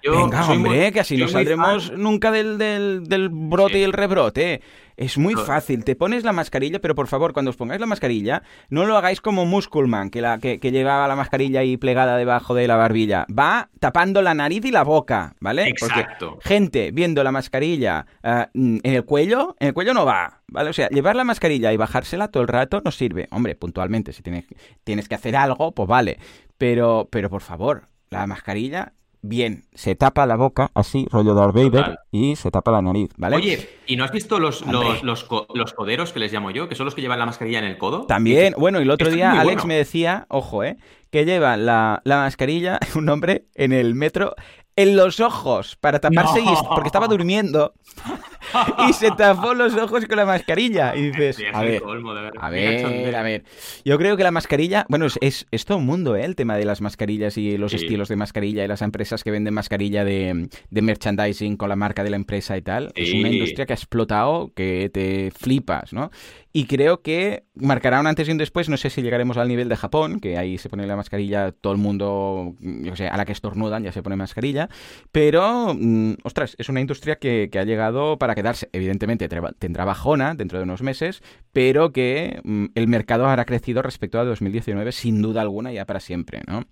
[0.03, 4.62] Venga, hombre, que así no saldremos nunca del, del, brote y el rebrote.
[4.97, 8.43] Es muy fácil, te pones la mascarilla, pero por favor, cuando os pongáis la mascarilla,
[8.69, 12.69] no lo hagáis como Musculman, que, la, que, llevaba la mascarilla ahí plegada debajo de
[12.69, 13.27] la barbilla.
[13.27, 15.69] Va tapando la nariz y la boca, ¿vale?
[15.69, 16.38] Exacto.
[16.43, 20.71] gente viendo la mascarilla eh, en el cuello, en el cuello no va, ¿vale?
[20.71, 23.29] O sea, llevar la mascarilla y bajársela todo el rato no sirve.
[23.31, 24.45] Hombre, puntualmente, si tienes,
[24.85, 26.19] tienes que hacer algo, pues vale.
[26.59, 31.99] Pero, pero por favor, la mascarilla bien, se tapa la boca, así, rollo Darth Vader,
[32.11, 33.37] y se tapa la nariz, ¿vale?
[33.37, 35.25] Oye, ¿y no has visto los, los, los,
[35.75, 38.03] coderos que les llamo yo, que son los que llevan la mascarilla en el codo?
[38.07, 40.77] También, bueno, y el otro día Alex me decía, ojo, ¿eh?
[41.11, 44.35] Que lleva la, la mascarilla, un hombre, en el metro,
[44.77, 47.75] en los ojos, para taparse, y, porque estaba durmiendo.
[48.89, 50.95] y se tapó los ojos con la mascarilla.
[50.97, 51.83] Y dices, a ver,
[52.39, 53.45] a ver, a ver.
[53.85, 56.25] Yo creo que la mascarilla, bueno, es, es, todo un mundo, ¿eh?
[56.25, 59.55] El tema de las mascarillas y los estilos de mascarilla y las empresas que venden
[59.55, 62.93] mascarilla de, merchandising con la marca de la empresa y tal.
[62.95, 66.11] Es una industria que ha explotado que te flipas, ¿no?
[66.53, 68.69] y creo que marcará un antes y un después.
[68.69, 71.73] No sé si llegaremos al nivel de Japón, que ahí se pone la mascarilla, todo
[71.73, 74.69] el mundo, yo sé, a la que estornudan ya se pone mascarilla,
[75.11, 78.68] pero, mm, ostras, es una industria que, ha llegado para quedarse.
[78.73, 84.18] Evidentemente tendrá bajona dentro de unos meses, pero que mm, el mercado habrá crecido respecto
[84.18, 86.64] a 2019 sin duda alguna ya para siempre, ¿no?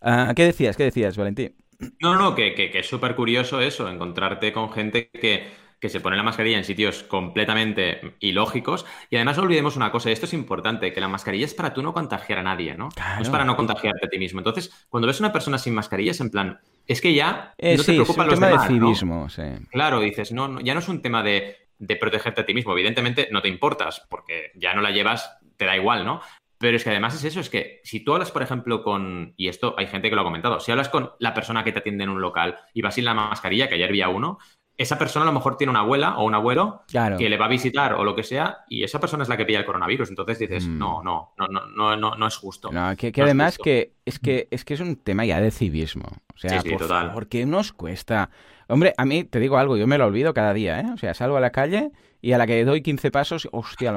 [0.00, 0.76] Ah, ¿Qué decías?
[0.76, 1.54] ¿Qué decías, Valentín?
[2.00, 5.46] No, no, que, que, es súper curioso eso, encontrarte con gente que,
[5.80, 8.86] que, se pone la mascarilla en sitios completamente ilógicos.
[9.10, 11.82] Y además olvidemos una cosa, y esto es importante, que la mascarilla es para tú
[11.82, 12.88] no contagiar a nadie, ¿no?
[12.96, 14.40] No es para no contagiarte a ti mismo.
[14.40, 17.76] Entonces, cuando ves a una persona sin mascarilla es en plan, es que ya eh,
[17.76, 19.42] no te preocupan los demás, de civismo, sí.
[19.70, 22.72] Claro, dices, no, no, ya no es un tema de, de protegerte a ti mismo.
[22.72, 26.20] Evidentemente no te importas, porque ya no la llevas, te da igual, ¿no?
[26.58, 29.48] Pero es que además es eso, es que si tú hablas, por ejemplo, con, y
[29.48, 32.04] esto hay gente que lo ha comentado, si hablas con la persona que te atiende
[32.04, 34.38] en un local y vas sin la mascarilla, que ayer vi a uno,
[34.78, 36.82] esa persona a lo mejor tiene una abuela o un abuelo
[37.18, 39.44] que le va a visitar o lo que sea, y esa persona es la que
[39.44, 40.10] pilla el coronavirus.
[40.10, 40.78] Entonces dices, mm.
[40.78, 42.70] no, no, no, no, no, no es justo.
[42.70, 46.08] No, que, además que es que es que es un tema ya de civismo.
[46.34, 47.12] O sea, sí, total.
[47.12, 48.30] ¿por qué nos cuesta?
[48.68, 50.86] Hombre, a mí te digo algo, yo me lo olvido cada día, ¿eh?
[50.92, 53.92] O sea, salgo a la calle y a la que doy 15 pasos, hostia,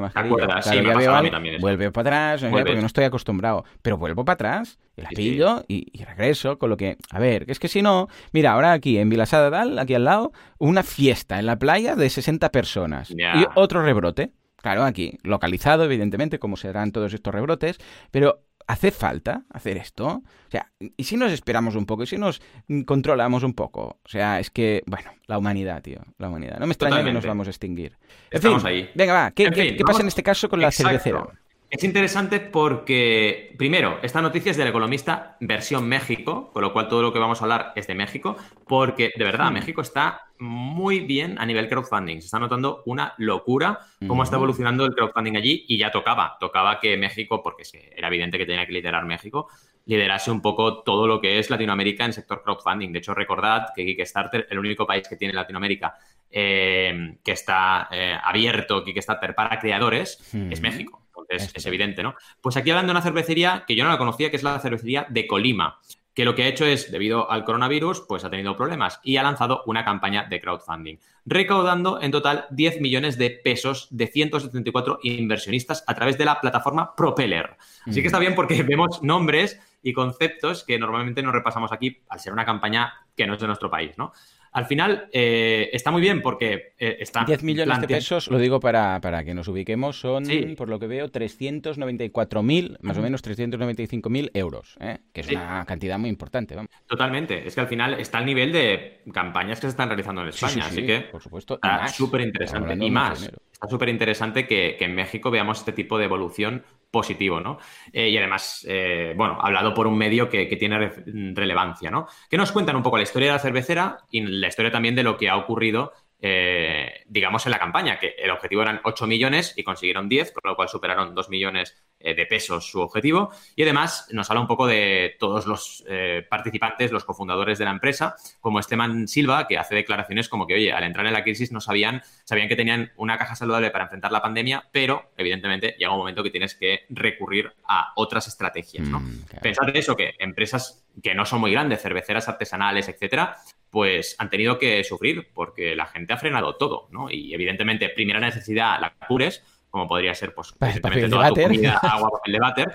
[0.64, 3.66] sí, a mí también vuelve para atrás, porque no estoy acostumbrado.
[3.82, 7.60] Pero vuelvo para atrás, y la pillo y, regreso, con lo que, a ver, es
[7.60, 11.46] que si no, mira, ahora aquí en Vilasada Dal, aquí al lado, una fiesta en
[11.46, 13.12] la playa de 60 personas.
[13.12, 13.24] Y
[13.56, 14.34] otro rebrote.
[14.62, 17.78] Claro, aquí, localizado, evidentemente, como serán todos estos rebrotes,
[18.12, 20.06] pero ¿Hace falta hacer esto?
[20.08, 22.04] O sea, ¿y si nos esperamos un poco?
[22.04, 22.40] ¿Y si nos
[22.86, 23.98] controlamos un poco?
[24.06, 26.60] O sea, es que, bueno, la humanidad, tío, la humanidad.
[26.60, 27.98] No me extraña que nos vamos a extinguir.
[28.30, 28.88] Estamos ahí.
[28.94, 29.50] Venga, va, ¿qué,
[29.84, 31.26] pasa en este caso con la cervecera?
[31.70, 37.04] Es interesante porque, primero, esta noticia es del economista versión México, con lo cual todo
[37.04, 39.54] lo que vamos a hablar es de México, porque de verdad, mm.
[39.54, 42.22] México está muy bien a nivel crowdfunding.
[42.22, 44.40] Se está notando una locura cómo está mm.
[44.40, 47.64] evolucionando el crowdfunding allí y ya tocaba, tocaba que México, porque
[47.96, 49.48] era evidente que tenía que liderar México,
[49.86, 52.92] liderase un poco todo lo que es Latinoamérica en sector crowdfunding.
[52.92, 55.94] De hecho, recordad que Kickstarter, el único país que tiene Latinoamérica
[56.32, 62.16] eh, que está eh, abierto Kickstarter para creadores, es México es, evidente, ¿no?
[62.42, 65.06] Pues aquí hablando de una cervecería que yo no la conocía, que es la cervecería
[65.10, 65.80] de Colima,
[66.14, 69.24] que lo que ha hecho es, debido al coronavirus, pues ha tenido problemas y ha
[69.24, 75.84] lanzado una campaña de crowdfunding, recaudando en total 10 millones de pesos de 174 inversionistas
[75.88, 77.56] a través de la plataforma Propeller.
[77.86, 82.20] Así que está bien porque vemos nombres y conceptos que normalmente no repasamos aquí al
[82.20, 84.12] ser una campaña que no es de nuestro país, ¿no?
[84.52, 87.24] Al final eh, está muy bien porque eh, está...
[87.26, 90.24] 10 millones de pesos, lo digo para, para que nos ubiquemos, son,
[90.58, 95.00] por lo que veo, 394.000, más o menos 395.000 euros, ¿eh?
[95.14, 96.56] que es una cantidad muy importante.
[96.88, 100.30] Totalmente, es que al final está al nivel de campañas que se están realizando en
[100.30, 101.60] España, así que por supuesto,
[101.94, 102.78] súper interesante.
[102.80, 107.40] Y más, está súper interesante que, que en México veamos este tipo de evolución positivo,
[107.40, 107.60] ¿no?
[107.94, 110.90] Eh, y además, eh, bueno, hablado por un medio que, tiene
[111.34, 112.08] relevancia, ¿no?
[112.30, 115.04] Que nos cuentan un poco la historia de la cervecera y la historia también de
[115.04, 119.54] lo que ha ocurrido eh, digamos, en la campaña, que el objetivo eran 8 millones
[119.56, 123.32] y consiguieron 10, con lo cual superaron 2 millones eh, de pesos su objetivo.
[123.56, 127.72] Y además nos habla un poco de todos los eh, participantes, los cofundadores de la
[127.72, 131.52] empresa, como Esteban Silva, que hace declaraciones como que, oye, al entrar en la crisis
[131.52, 135.92] no sabían, sabían que tenían una caja saludable para enfrentar la pandemia, pero evidentemente llega
[135.92, 139.00] un momento que tienes que recurrir a otras estrategias, ¿no?
[139.00, 143.38] Mm, Pensad eso, que empresas que no son muy grandes, cerveceras artesanales, etcétera,
[143.70, 147.10] pues han tenido que sufrir porque la gente ha frenado todo, ¿no?
[147.10, 152.10] Y evidentemente, primera necesidad, la cures, como podría ser, pues, papel toda tu comida, agua,
[152.12, 152.72] papel de váter,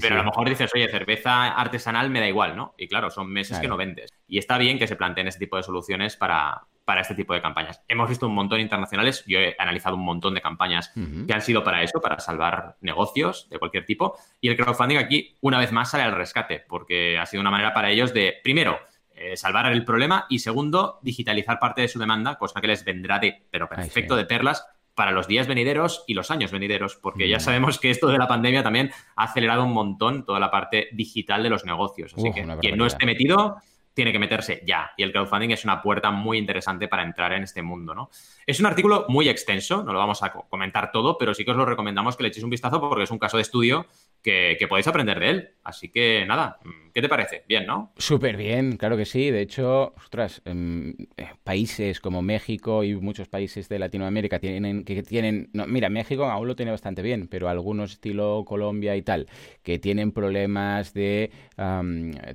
[0.00, 2.74] pero a lo mejor dices, oye, cerveza artesanal me da igual, ¿no?
[2.78, 4.12] Y claro, son meses que no vendes.
[4.28, 7.42] Y está bien que se planteen ese tipo de soluciones para, para este tipo de
[7.42, 7.82] campañas.
[7.88, 10.92] Hemos visto un montón internacionales, yo he analizado un montón de campañas
[11.26, 15.36] que han sido para eso, para salvar negocios de cualquier tipo, y el crowdfunding aquí,
[15.40, 18.78] una vez más, sale al rescate, porque ha sido una manera para ellos de, primero,
[19.16, 23.18] eh, salvar el problema y segundo, digitalizar parte de su demanda, cosa que les vendrá
[23.18, 24.64] de, pero perfecto, de perlas
[24.96, 27.40] para los días venideros y los años venideros, porque ya mm.
[27.40, 31.42] sabemos que esto de la pandemia también ha acelerado un montón toda la parte digital
[31.42, 32.14] de los negocios.
[32.16, 33.58] Así que quien no esté metido
[33.92, 34.92] tiene que meterse ya.
[34.96, 38.10] Y el crowdfunding es una puerta muy interesante para entrar en este mundo, ¿no?
[38.46, 41.56] Es un artículo muy extenso, no lo vamos a comentar todo, pero sí que os
[41.56, 43.86] lo recomendamos que le echéis un vistazo porque es un caso de estudio
[44.26, 45.50] que, podéis aprender de él.
[45.62, 46.58] Así que nada,
[46.96, 47.44] ¿Qué te parece?
[47.46, 47.92] Bien, ¿no?
[47.98, 49.30] Súper bien, claro que sí.
[49.30, 55.02] De hecho, ostras, em, eh, países como México y muchos países de Latinoamérica tienen que
[55.02, 59.26] tienen, mira, México aún lo tiene bastante bien, pero algunos estilo Colombia y tal,
[59.62, 61.30] que tienen problemas de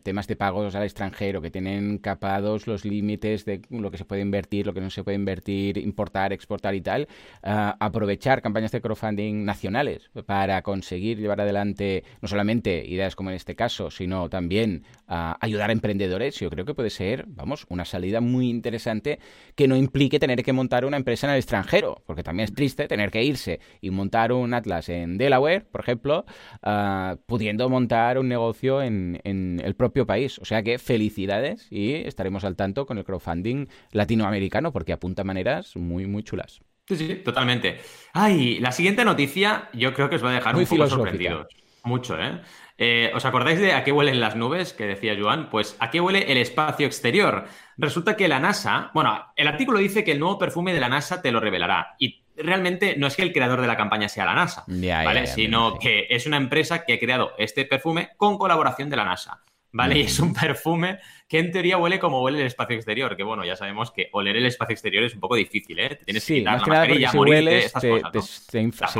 [0.03, 4.21] temas de pagos al extranjero, que tienen capados los límites de lo que se puede
[4.21, 7.07] invertir, lo que no se puede invertir, importar, exportar y tal,
[7.43, 11.80] uh, aprovechar campañas de crowdfunding nacionales para conseguir llevar adelante
[12.21, 16.65] no solamente ideas como en este caso, sino también uh, ayudar a emprendedores, yo creo
[16.65, 19.19] que puede ser, vamos, una salida muy interesante
[19.55, 22.87] que no implique tener que montar una empresa en el extranjero, porque también es triste
[22.87, 26.25] tener que irse y montar un Atlas en Delaware, por ejemplo,
[26.65, 30.39] uh, pudiendo montar un negocio en, en el propio país.
[30.39, 35.75] O sea que felicidades y estaremos al tanto con el crowdfunding latinoamericano porque apunta maneras
[35.75, 36.61] muy, muy chulas.
[36.87, 37.79] Sí, sí, totalmente.
[38.13, 41.47] Ay, la siguiente noticia yo creo que os va a dejar muy un poco sorprendidos.
[41.83, 42.41] Mucho, ¿eh?
[42.77, 43.11] ¿eh?
[43.15, 45.49] ¿Os acordáis de a qué huelen las nubes que decía Joan?
[45.49, 47.45] Pues a qué huele el espacio exterior.
[47.77, 51.21] Resulta que la NASA, bueno, el artículo dice que el nuevo perfume de la NASA
[51.21, 51.95] te lo revelará.
[51.97, 55.27] Y realmente no es que el creador de la campaña sea la NASA, ¿vale?
[55.27, 59.41] Sino que es una empresa que ha creado este perfume con colaboración de la NASA.
[59.71, 59.99] ¿Vale?
[59.99, 63.45] Y es un perfume que en teoría huele como huele el espacio exterior, que bueno,
[63.45, 65.97] ya sabemos que oler el espacio exterior es un poco difícil, ¿eh?
[66.03, 68.59] tienes que quitar la mascarilla, si hueles, te, se te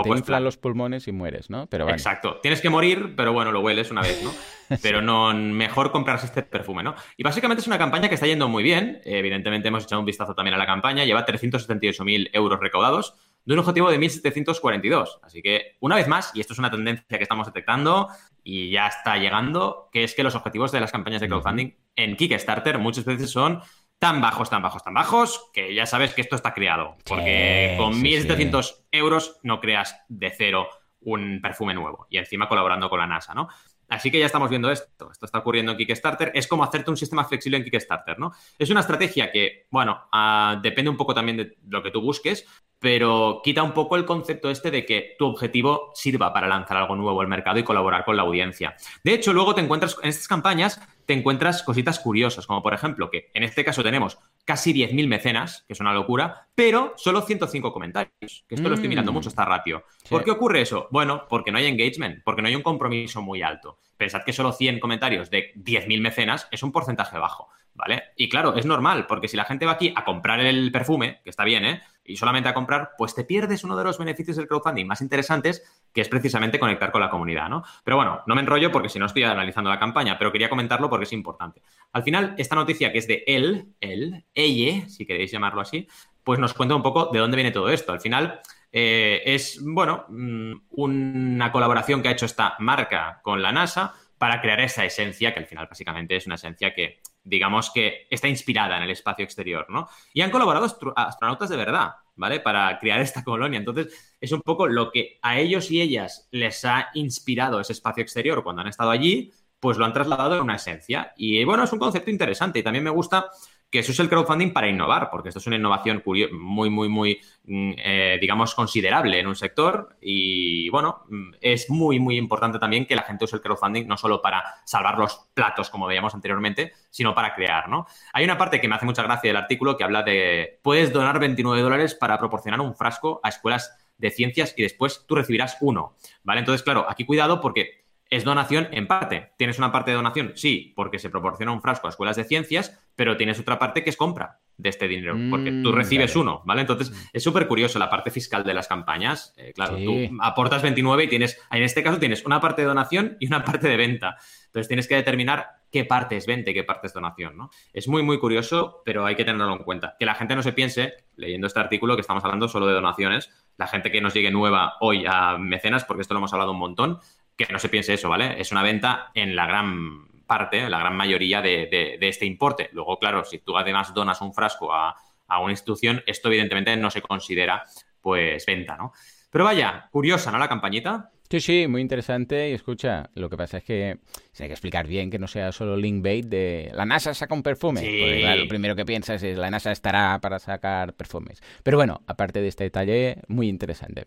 [0.10, 1.67] inflan los pulmones y mueres, ¿no?
[1.67, 4.31] Pero Exacto, tienes que morir, pero bueno, lo hueles una vez, ¿no?
[4.81, 6.95] Pero no, mejor comprarse este perfume, ¿no?
[7.17, 10.34] Y básicamente es una campaña que está yendo muy bien, evidentemente hemos echado un vistazo
[10.34, 15.19] también a la campaña, lleva 378.000 euros recaudados, de un objetivo de 1742.
[15.23, 18.08] Así que, una vez más, y esto es una tendencia que estamos detectando
[18.43, 22.15] y ya está llegando, que es que los objetivos de las campañas de crowdfunding en
[22.15, 23.62] Kickstarter muchas veces son
[23.99, 26.97] tan bajos, tan bajos, tan bajos, que ya sabes que esto está creado.
[27.06, 30.67] Porque con 1.700 euros no creas de cero
[31.01, 32.08] un perfume nuevo.
[32.10, 33.49] Y encima colaborando con la NASA, ¿no?
[33.91, 35.12] Así que ya estamos viendo esto.
[35.12, 36.32] Esto está ocurriendo en Kickstarter.
[36.34, 38.32] Es como hacerte un sistema flexible en Kickstarter, ¿no?
[38.58, 42.47] Es una estrategia que, bueno, uh, depende un poco también de lo que tú busques,
[42.80, 46.95] pero quita un poco el concepto este de que tu objetivo sirva para lanzar algo
[46.95, 48.75] nuevo al mercado y colaborar con la audiencia.
[49.04, 53.12] De hecho, luego te encuentras en estas campañas, te encuentras cositas curiosas, como por ejemplo
[53.12, 57.71] que en este caso tenemos casi 10.000 mecenas, que es una locura, pero solo 105
[57.71, 59.15] comentarios, que esto lo estoy mirando mm.
[59.15, 59.84] mucho esta ratio.
[60.10, 60.88] ¿Por qué ocurre eso?
[60.91, 63.77] Bueno, porque no hay engagement, porque no hay un compromiso muy alto.
[63.97, 67.49] Pensad que solo 100 comentarios de 10.000 mecenas es un porcentaje bajo.
[67.81, 68.03] ¿Vale?
[68.15, 71.31] Y claro, es normal, porque si la gente va aquí a comprar el perfume, que
[71.31, 71.81] está bien, ¿eh?
[72.05, 75.63] y solamente a comprar, pues te pierdes uno de los beneficios del crowdfunding más interesantes,
[75.91, 77.63] que es precisamente conectar con la comunidad, ¿no?
[77.83, 80.91] Pero bueno, no me enrollo porque si no estoy analizando la campaña, pero quería comentarlo
[80.91, 81.63] porque es importante.
[81.91, 85.87] Al final, esta noticia que es de él, él, ella, si queréis llamarlo así,
[86.23, 87.93] pues nos cuenta un poco de dónde viene todo esto.
[87.93, 88.41] Al final,
[88.71, 94.39] eh, es, bueno, mm, una colaboración que ha hecho esta marca con la NASA para
[94.39, 98.77] crear esa esencia, que al final básicamente es una esencia que digamos que está inspirada
[98.77, 99.88] en el espacio exterior, ¿no?
[100.13, 102.39] Y han colaborado astronautas de verdad, ¿vale?
[102.39, 103.57] Para crear esta colonia.
[103.60, 108.01] Entonces, es un poco lo que a ellos y ellas les ha inspirado ese espacio
[108.01, 111.13] exterior cuando han estado allí, pues lo han trasladado en una esencia.
[111.15, 113.29] Y bueno, es un concepto interesante y también me gusta
[113.71, 116.03] que eso es el crowdfunding para innovar, porque esto es una innovación
[116.34, 121.97] muy, muy, muy, mm, eh, digamos, considerable en un sector y, bueno, mm, es muy,
[121.97, 125.69] muy importante también que la gente use el crowdfunding no solo para salvar los platos,
[125.69, 127.88] como veíamos anteriormente, sino para crear, ¿no?
[128.12, 131.19] Hay una parte que me hace mucha gracia del artículo que habla de, puedes donar
[131.19, 135.95] 29 dólares para proporcionar un frasco a escuelas de ciencias y después tú recibirás uno,
[136.23, 136.39] ¿vale?
[136.39, 137.80] Entonces, claro, aquí cuidado porque
[138.12, 139.32] es donación en parte.
[139.38, 140.34] ¿Tienes una parte de donación?
[140.36, 143.89] Sí, porque se proporciona un frasco a escuelas de ciencias, pero tienes otra parte que
[143.89, 146.62] es compra de este dinero, porque tú mm, recibes uno, ¿vale?
[146.62, 146.95] Entonces, mm.
[147.13, 149.34] es súper curioso la parte fiscal de las campañas.
[149.38, 153.15] Eh, claro, tú aportas 29 y tienes, en este caso tienes una parte de donación
[153.19, 154.17] y una parte de venta.
[154.47, 157.50] Entonces, tienes que determinar qué parte es venta y qué parte es donación, ¿no?
[157.71, 159.95] Es muy, muy curioso, pero hay que tenerlo en cuenta.
[159.97, 163.32] Que la gente no se piense, leyendo este artículo, que estamos hablando solo de donaciones,
[163.58, 166.60] la gente que nos llegue nueva hoy a mecenas, porque esto lo hemos hablado un
[166.60, 167.00] montón,
[167.45, 168.39] que no se piense eso, ¿vale?
[168.39, 172.69] Es una venta en la gran parte, la gran mayoría de, este importe.
[172.73, 174.95] Luego, claro, si tú además donas un frasco a,
[175.41, 177.63] una institución, esto evidentemente no se considera
[178.01, 178.91] pues venta, ¿no?
[179.30, 180.38] Pero vaya, curiosa, ¿no?
[180.38, 181.12] La campañita.
[181.31, 182.49] Sí, sí, muy interesante.
[182.49, 183.99] Y escucha, lo que pasa es que
[184.33, 187.33] se hay que explicar bien que no sea solo link bait de la NASA saca
[187.33, 187.79] un perfume.
[187.79, 188.21] Sí.
[188.37, 191.41] lo primero que piensas es la NASA estará para sacar perfumes.
[191.63, 194.05] Pero bueno, aparte de este detalle, muy interesante.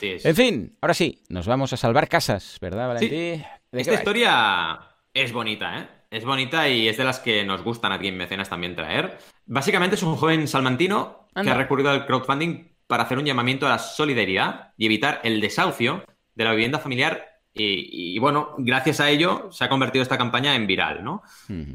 [0.00, 3.44] Sí, En fin, ahora sí, nos vamos a salvar casas, ¿verdad, Valentín?
[3.70, 4.80] Esta historia
[5.14, 5.86] es bonita, ¿eh?
[6.10, 9.16] Es bonita y es de las que nos gustan aquí en Mecenas también traer.
[9.46, 13.70] Básicamente es un joven salmantino que ha recurrido al crowdfunding para hacer un llamamiento a
[13.70, 19.48] la solidaridad y evitar el desahucio de la vivienda familiar y, bueno, gracias a ello
[19.52, 21.22] se ha convertido esta campaña en viral, ¿no?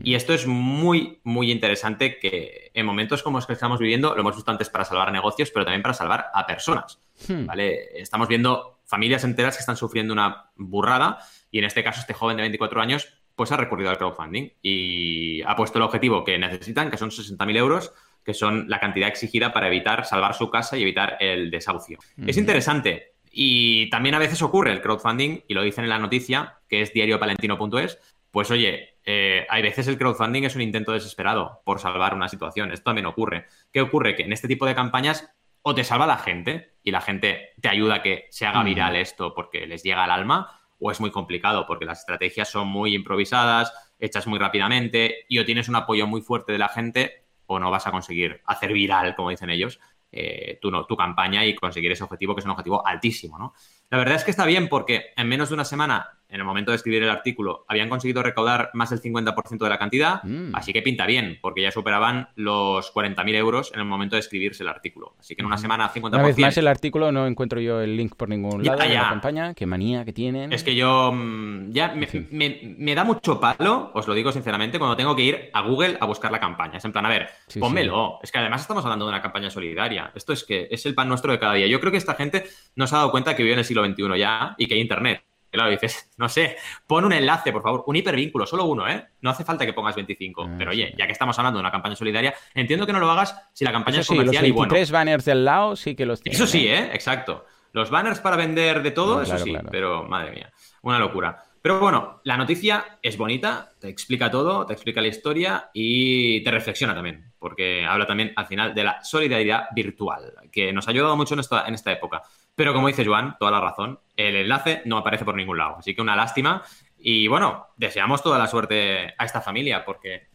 [0.04, 4.22] Y esto es muy, muy interesante que en momentos como los que estamos viviendo, lo
[4.22, 7.46] hemos visto antes para salvar negocios, pero también para salvar a personas, hmm.
[7.46, 8.00] ¿vale?
[8.02, 11.20] Estamos viendo familias enteras que están sufriendo una burrada
[11.52, 15.44] y en este caso este joven de 24 años pues ha recurrido al crowdfunding y
[15.44, 17.94] ha puesto el objetivo que necesitan, que son 60.000 euros,
[18.26, 22.00] que son la cantidad exigida para evitar salvar su casa y evitar el desahucio.
[22.26, 23.17] Es interesante.
[23.32, 26.94] Y también a veces ocurre el crowdfunding, y lo dicen en la noticia, que es
[26.94, 28.00] diariopalentino.es,
[28.32, 32.72] pues oye, eh, hay veces el crowdfunding es un intento desesperado por salvar una situación.
[32.72, 33.46] Esto también ocurre.
[33.72, 34.16] ¿Qué ocurre?
[34.16, 35.30] Que en este tipo de campañas
[35.62, 38.96] o te salva la gente y la gente te ayuda a que se haga viral
[38.96, 42.94] esto porque les llega al alma, o es muy complicado porque las estrategias son muy
[42.94, 47.60] improvisadas, hechas muy rápidamente, y o tienes un apoyo muy fuerte de la gente o
[47.60, 49.80] no vas a conseguir hacer viral, como dicen ellos,
[50.12, 53.54] eh, tu, tu campaña y conseguir ese objetivo que es un objetivo altísimo, ¿no?
[53.90, 56.72] La verdad es que está bien porque en menos de una semana en el momento
[56.72, 60.56] de escribir el artículo, habían conseguido recaudar más del 50% de la cantidad, mm.
[60.56, 64.64] así que pinta bien, porque ya superaban los 40.000 euros en el momento de escribirse
[64.64, 65.16] el artículo.
[65.20, 66.08] Así que en una semana 50%.
[66.08, 69.10] Una vez más el artículo no encuentro yo el link por ningún lado de la
[69.10, 70.52] campaña, qué manía que tienen.
[70.52, 75.16] Es que yo mm, ya me, da mucho palo, os lo digo sinceramente, cuando tengo
[75.16, 76.78] que ir a Google a buscar la campaña.
[76.78, 78.20] Es en plan, a ver, pónmelo.
[78.22, 80.12] Es que además estamos hablando de una campaña solidaria.
[80.16, 81.68] Esto es que es el pan nuestro de cada día.
[81.68, 83.86] Yo creo que esta gente no se ha dado cuenta que vive en el siglo
[83.86, 85.24] XXI ya y que hay internet.
[85.58, 89.08] Claro, dices, no sé, pon un enlace, por favor, un hipervínculo, solo uno, ¿eh?
[89.22, 90.44] No hace falta que pongas 25.
[90.44, 93.10] Ah, pero oye, ya que estamos hablando de una campaña solidaria, entiendo que no lo
[93.10, 96.46] hagas si la campaña es comercial los 23 banners del lado sí que los Eso
[96.46, 96.92] sí, ¿eh?
[96.94, 97.46] Exacto.
[97.72, 100.52] Los banners para vender de todo, eso sí, pero madre mía,
[100.84, 101.44] una locura.
[101.60, 106.52] Pero bueno, la noticia es bonita, te explica todo, te explica la historia y te
[106.52, 111.16] reflexiona también, porque habla también al final de la solidaridad virtual, que nos ha ayudado
[111.16, 112.24] mucho en esta, en esta época.
[112.56, 115.76] Pero como dice Joan, toda la razón, el enlace no aparece por ningún lado.
[115.78, 116.64] Así que una lástima.
[116.98, 120.30] Y bueno, deseamos toda la suerte a esta familia, porque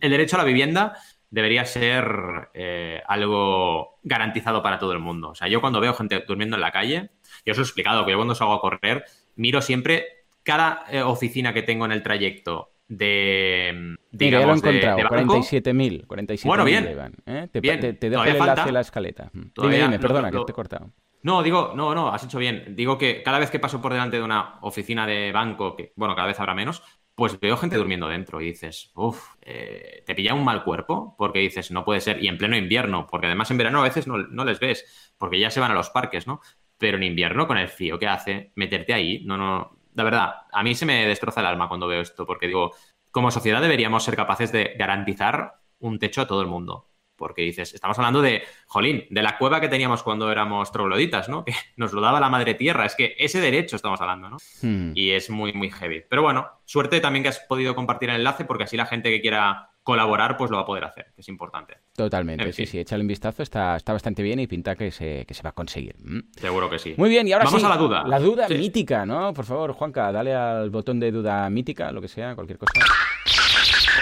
[0.00, 0.96] el derecho a la vivienda
[1.28, 5.30] debería ser eh, algo garantizado para todo el mundo.
[5.30, 7.10] O sea, yo cuando veo gente durmiendo en la calle,
[7.44, 9.04] yo os he explicado que yo cuando salgo a correr,
[9.36, 13.96] miro siempre cada eh, oficina que tengo en el trayecto de.
[14.10, 16.06] Digamos, lo he encontrado, 47.000.
[16.06, 17.14] 47 bueno, bien.
[17.26, 17.48] ¿eh?
[17.50, 17.60] Te,
[17.94, 19.30] te, dejo el enlace la escaleta.
[19.32, 20.90] Dime, dime, perdona, que te he cortado.
[21.22, 22.74] No, digo, no, no, has hecho bien.
[22.76, 26.14] Digo que cada vez que paso por delante de una oficina de banco, que, bueno,
[26.14, 26.82] cada vez habrá menos,
[27.14, 31.38] pues veo gente durmiendo dentro y dices, uff, eh, te pilla un mal cuerpo porque
[31.38, 32.22] dices, no puede ser.
[32.22, 35.38] Y en pleno invierno, porque además en verano a veces no, no les ves, porque
[35.38, 36.40] ya se van a los parques, ¿no?
[36.76, 40.62] Pero en invierno, con el frío que hace, meterte ahí, no, no, la verdad, a
[40.62, 42.72] mí se me destroza el alma cuando veo esto, porque digo,
[43.10, 46.88] como sociedad deberíamos ser capaces de garantizar un techo a todo el mundo.
[47.14, 51.44] Porque dices, estamos hablando de, jolín, de la cueva que teníamos cuando éramos trogloditas, ¿no?
[51.44, 52.86] Que nos lo daba la madre tierra.
[52.86, 54.38] Es que ese derecho estamos hablando, ¿no?
[54.62, 54.92] Hmm.
[54.94, 56.02] Y es muy, muy heavy.
[56.08, 59.20] Pero bueno, suerte también que has podido compartir el enlace, porque así la gente que
[59.20, 61.78] quiera colaborar, pues lo va a poder hacer, que es importante.
[61.96, 65.34] Totalmente, sí, sí, échale un vistazo, está, está bastante bien y pinta que se, que
[65.34, 65.96] se va a conseguir.
[66.36, 66.94] Seguro que sí.
[66.96, 68.04] Muy bien, y ahora Vamos a la duda.
[68.06, 69.32] La duda mítica, ¿no?
[69.34, 72.72] Por favor, Juanca, dale al botón de duda mítica, lo que sea, cualquier cosa.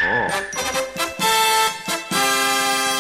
[0.02, 0.99] Oh.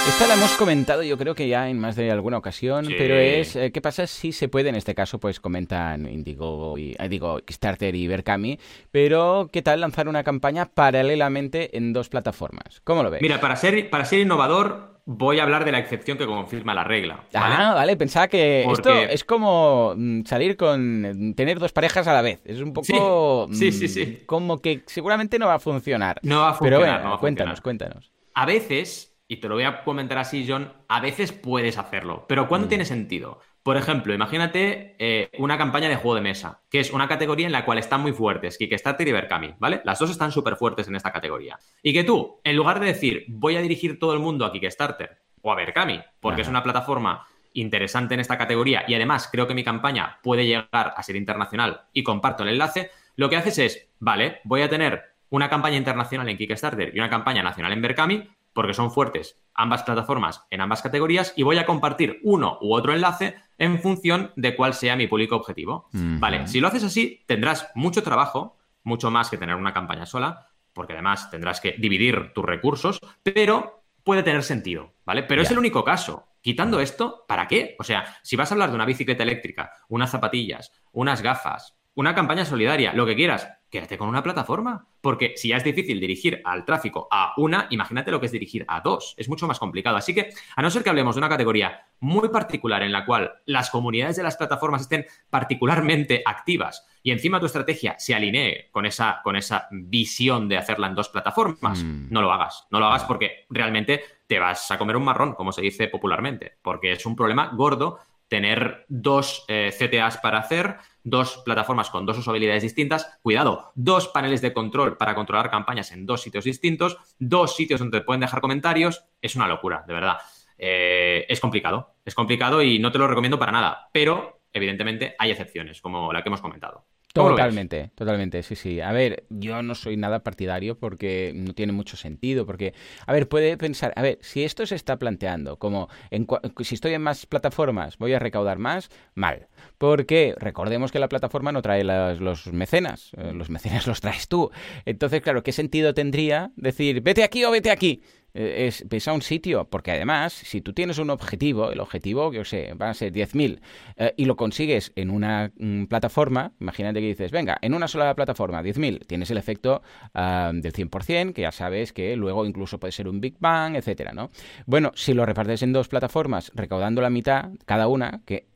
[0.08, 3.54] Esta la hemos comentado yo creo que ya en más de alguna ocasión, pero es
[3.54, 4.70] eh, ¿qué pasa si se puede?
[4.70, 8.58] En este caso pues comentan Indigo y eh, digo Kickstarter y Berkami,
[8.90, 12.80] pero ¿qué tal lanzar una campaña paralelamente en dos plataformas?
[12.82, 13.20] ¿Cómo lo ves?
[13.22, 16.84] Mira, para ser para ser innovador voy a hablar de la excepción que confirma la
[16.84, 17.24] regla.
[17.34, 22.22] Ah, vale, pensaba que esto es como mm, salir con tener dos parejas a la
[22.22, 22.40] vez.
[22.44, 26.20] Es un poco sí, sí, sí, mm, como que seguramente no va a funcionar.
[26.22, 26.80] No va a funcionar.
[26.80, 28.10] Pero bueno, cuéntanos, cuéntanos.
[28.34, 32.48] A veces y te lo voy a comentar así, John, a veces puedes hacerlo, pero
[32.48, 32.68] ¿cuándo mm.
[32.68, 33.38] tiene sentido?
[33.62, 37.52] Por ejemplo, imagínate eh, una campaña de juego de mesa, que es una categoría en
[37.52, 39.82] la cual están muy fuertes, Kickstarter y Berkami, ¿vale?
[39.84, 41.60] Las dos están súper fuertes en esta categoría.
[41.80, 45.18] Y que tú, en lugar de decir, voy a dirigir todo el mundo a Kickstarter
[45.42, 49.54] o a Berkami, porque es una plataforma interesante en esta categoría y además creo que
[49.54, 53.88] mi campaña puede llegar a ser internacional y comparto el enlace, lo que haces es,
[54.00, 58.28] vale, voy a tener una campaña internacional en Kickstarter y una campaña nacional en Berkami,
[58.52, 62.94] porque son fuertes ambas plataformas en ambas categorías y voy a compartir uno u otro
[62.94, 65.88] enlace en función de cuál sea mi público objetivo.
[65.92, 70.46] Vale, si lo haces así, tendrás mucho trabajo, mucho más que tener una campaña sola,
[70.72, 75.24] porque además tendrás que dividir tus recursos, pero puede tener sentido, ¿vale?
[75.24, 76.26] Pero es el único caso.
[76.40, 77.76] Quitando esto, ¿para qué?
[77.78, 82.14] O sea, si vas a hablar de una bicicleta eléctrica, unas zapatillas, unas gafas, una
[82.14, 84.86] campaña solidaria, lo que quieras, quédate con una plataforma.
[85.00, 88.64] Porque si ya es difícil dirigir al tráfico a una, imagínate lo que es dirigir
[88.68, 89.14] a dos.
[89.16, 89.96] Es mucho más complicado.
[89.96, 93.32] Así que, a no ser que hablemos de una categoría muy particular en la cual
[93.46, 98.86] las comunidades de las plataformas estén particularmente activas y encima tu estrategia se alinee con
[98.86, 102.08] esa, con esa visión de hacerla en dos plataformas, mm.
[102.10, 102.66] no lo hagas.
[102.70, 106.58] No lo hagas porque realmente te vas a comer un marrón, como se dice popularmente,
[106.62, 107.98] porque es un problema gordo
[108.30, 114.40] tener dos eh, CTAs para hacer, dos plataformas con dos usabilidades distintas, cuidado, dos paneles
[114.40, 118.40] de control para controlar campañas en dos sitios distintos, dos sitios donde te pueden dejar
[118.40, 120.16] comentarios, es una locura, de verdad.
[120.56, 125.32] Eh, es complicado, es complicado y no te lo recomiendo para nada, pero evidentemente hay
[125.32, 126.84] excepciones, como la que hemos comentado.
[127.12, 128.80] Totalmente, totalmente, sí, sí.
[128.80, 132.72] A ver, yo no soy nada partidario porque no tiene mucho sentido, porque,
[133.04, 136.28] a ver, puede pensar, a ver, si esto se está planteando como, en,
[136.62, 139.48] si estoy en más plataformas, voy a recaudar más, mal.
[139.76, 144.50] Porque recordemos que la plataforma no trae los mecenas, eh, los mecenas los traes tú.
[144.84, 148.02] Entonces, claro, ¿qué sentido tendría decir, vete aquí o vete aquí?
[148.34, 152.32] Eh, es ves a un sitio, porque además, si tú tienes un objetivo, el objetivo,
[152.32, 153.60] yo sé, van a ser 10.000,
[153.96, 158.14] eh, y lo consigues en una mm, plataforma, imagínate que dices, venga, en una sola
[158.14, 159.82] plataforma, 10.000, tienes el efecto
[160.14, 164.12] uh, del 100%, que ya sabes que luego incluso puede ser un Big Bang, etcétera,
[164.12, 164.30] ¿no?
[164.66, 168.46] Bueno, si lo repartes en dos plataformas, recaudando la mitad cada una, que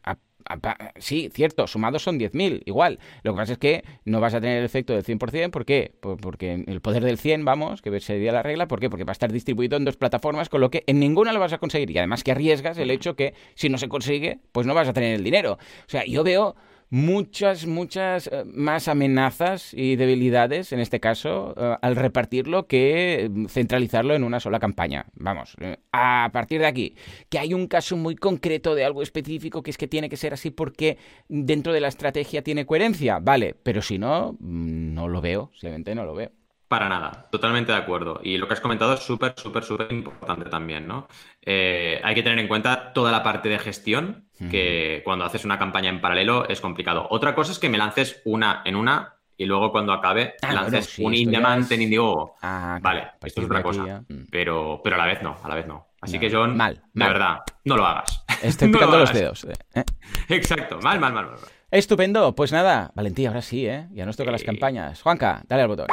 [0.99, 2.99] Sí, cierto, sumados son 10.000, igual.
[3.23, 5.95] Lo que pasa es que no vas a tener el efecto del 100%, ¿por qué?
[6.01, 8.91] Porque el poder del 100, vamos, que sería la regla, ¿por qué?
[8.91, 11.53] Porque va a estar distribuido en dos plataformas, con lo que en ninguna lo vas
[11.53, 11.91] a conseguir.
[11.91, 14.93] Y además que arriesgas el hecho que si no se consigue, pues no vas a
[14.93, 15.53] tener el dinero.
[15.55, 16.57] O sea, yo veo
[16.95, 23.47] muchas, muchas eh, más amenazas y debilidades, en este caso, eh, al repartirlo que mm,
[23.47, 25.07] centralizarlo en una sola campaña.
[25.15, 26.95] Vamos, eh, a partir de aquí,
[27.29, 30.35] que hay un caso muy concreto de algo específico que es que tiene que ser
[30.35, 30.97] así porque
[31.29, 35.97] dentro de la estrategia tiene coherencia, vale, pero si no, mm, no lo veo, simplemente
[35.97, 36.31] no lo veo.
[36.69, 38.21] Para nada, totalmente de acuerdo.
[38.23, 41.09] Y lo que has comentado es súper, súper, súper importante también, ¿no?
[41.45, 45.89] Hay que tener en cuenta toda la parte de gestión, que cuando haces una campaña
[45.89, 47.07] en paralelo es complicado.
[47.11, 50.99] Otra cosa es que me lances una en una y luego cuando acabe ah, lances
[50.99, 52.37] un in-demand en Indiegogo.
[52.43, 54.05] Ah, vale, esto es otra cosa.
[54.09, 54.27] Mm.
[54.31, 55.89] Pero, pero a la vez no, a la vez no.
[56.01, 58.25] Así que, John, mal, de verdad, no lo hagas.
[58.43, 59.45] Estoy picando los dedos.
[59.45, 59.85] Eh, eh.
[60.29, 61.39] Exacto, mal, mal, mal, mal.
[61.71, 62.35] Estupendo.
[62.35, 63.89] Pues nada, Valentía, ahora sí, ¿eh?
[63.93, 65.03] Ya nos toca las campañas.
[65.03, 65.87] Juanca, dale al botón.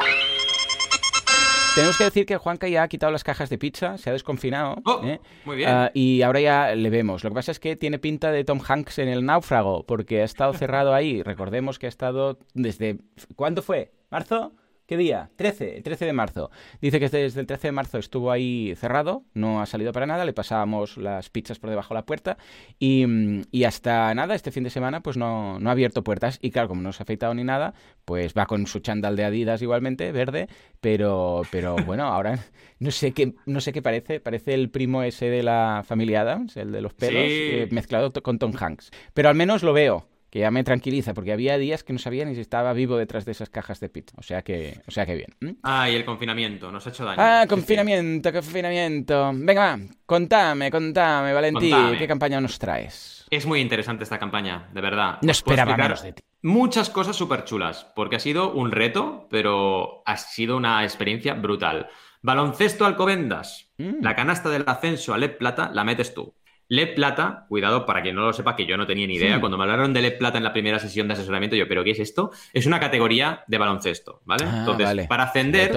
[1.73, 4.75] Tenemos que decir que Juanca ya ha quitado las cajas de pizza, se ha desconfinado.
[4.83, 5.21] Oh, ¿eh?
[5.45, 5.69] Muy bien.
[5.69, 7.23] Ah, y ahora ya le vemos.
[7.23, 10.25] Lo que pasa es que tiene pinta de Tom Hanks en el náufrago, porque ha
[10.25, 11.23] estado cerrado ahí.
[11.23, 12.97] Recordemos que ha estado desde.
[13.37, 13.93] ¿Cuándo fue?
[14.09, 14.51] ¿Marzo?
[14.91, 15.29] ¿Qué día?
[15.37, 16.51] 13, 13 de marzo.
[16.81, 20.25] Dice que desde el 13 de marzo estuvo ahí cerrado, no ha salido para nada,
[20.25, 22.37] le pasábamos las pizzas por debajo de la puerta
[22.77, 26.67] y, hasta nada, este fin de semana pues no, no, ha abierto puertas y claro,
[26.67, 27.73] como no se ha afeitado ni nada,
[28.03, 30.49] pues va con su chándal de Adidas igualmente, verde,
[30.81, 32.39] pero, pero bueno, ahora
[32.79, 36.57] no sé qué, no sé qué parece, parece el primo ese de la familia Adams,
[36.57, 38.91] el de los pelos, eh, mezclado con Tom Hanks.
[39.13, 42.23] Pero al menos lo veo, que ya me tranquiliza, porque había días que no sabía
[42.23, 44.15] ni si estaba vivo detrás de esas cajas de pizza.
[44.17, 45.57] O sea que, o sea que bien.
[45.61, 47.21] Ah, y el confinamiento, nos ha hecho daño.
[47.21, 49.31] Ah, confinamiento, confinamiento.
[49.35, 53.25] Venga, va, contame, contame, Valentín, ¿qué campaña nos traes?
[53.29, 55.17] Es muy interesante esta campaña, de verdad.
[55.21, 56.23] No esperaba menos de ti.
[56.43, 61.89] Muchas cosas súper chulas, porque ha sido un reto, pero ha sido una experiencia brutal.
[62.21, 63.69] Baloncesto Alcobendas.
[63.77, 64.01] Mm.
[64.01, 66.33] La canasta del ascenso a LED Plata la metes tú.
[66.71, 69.41] LED Plata, cuidado para quien no lo sepa, que yo no tenía ni idea.
[69.41, 71.91] Cuando me hablaron de LED Plata en la primera sesión de asesoramiento, yo, ¿pero qué
[71.91, 72.31] es esto?
[72.53, 74.45] Es una categoría de baloncesto, ¿vale?
[74.47, 75.73] Ah, Entonces, para ascender.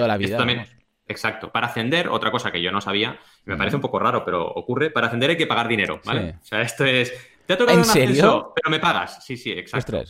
[1.05, 1.51] exacto.
[1.51, 4.89] Para ascender, otra cosa que yo no sabía, me parece un poco raro, pero ocurre.
[4.89, 6.35] Para ascender hay que pagar dinero, ¿vale?
[6.41, 7.13] O sea, esto es.
[7.45, 8.53] Te ha tocado ¿En serio?
[8.55, 9.23] pero me pagas.
[9.23, 10.03] Sí, sí, exacto.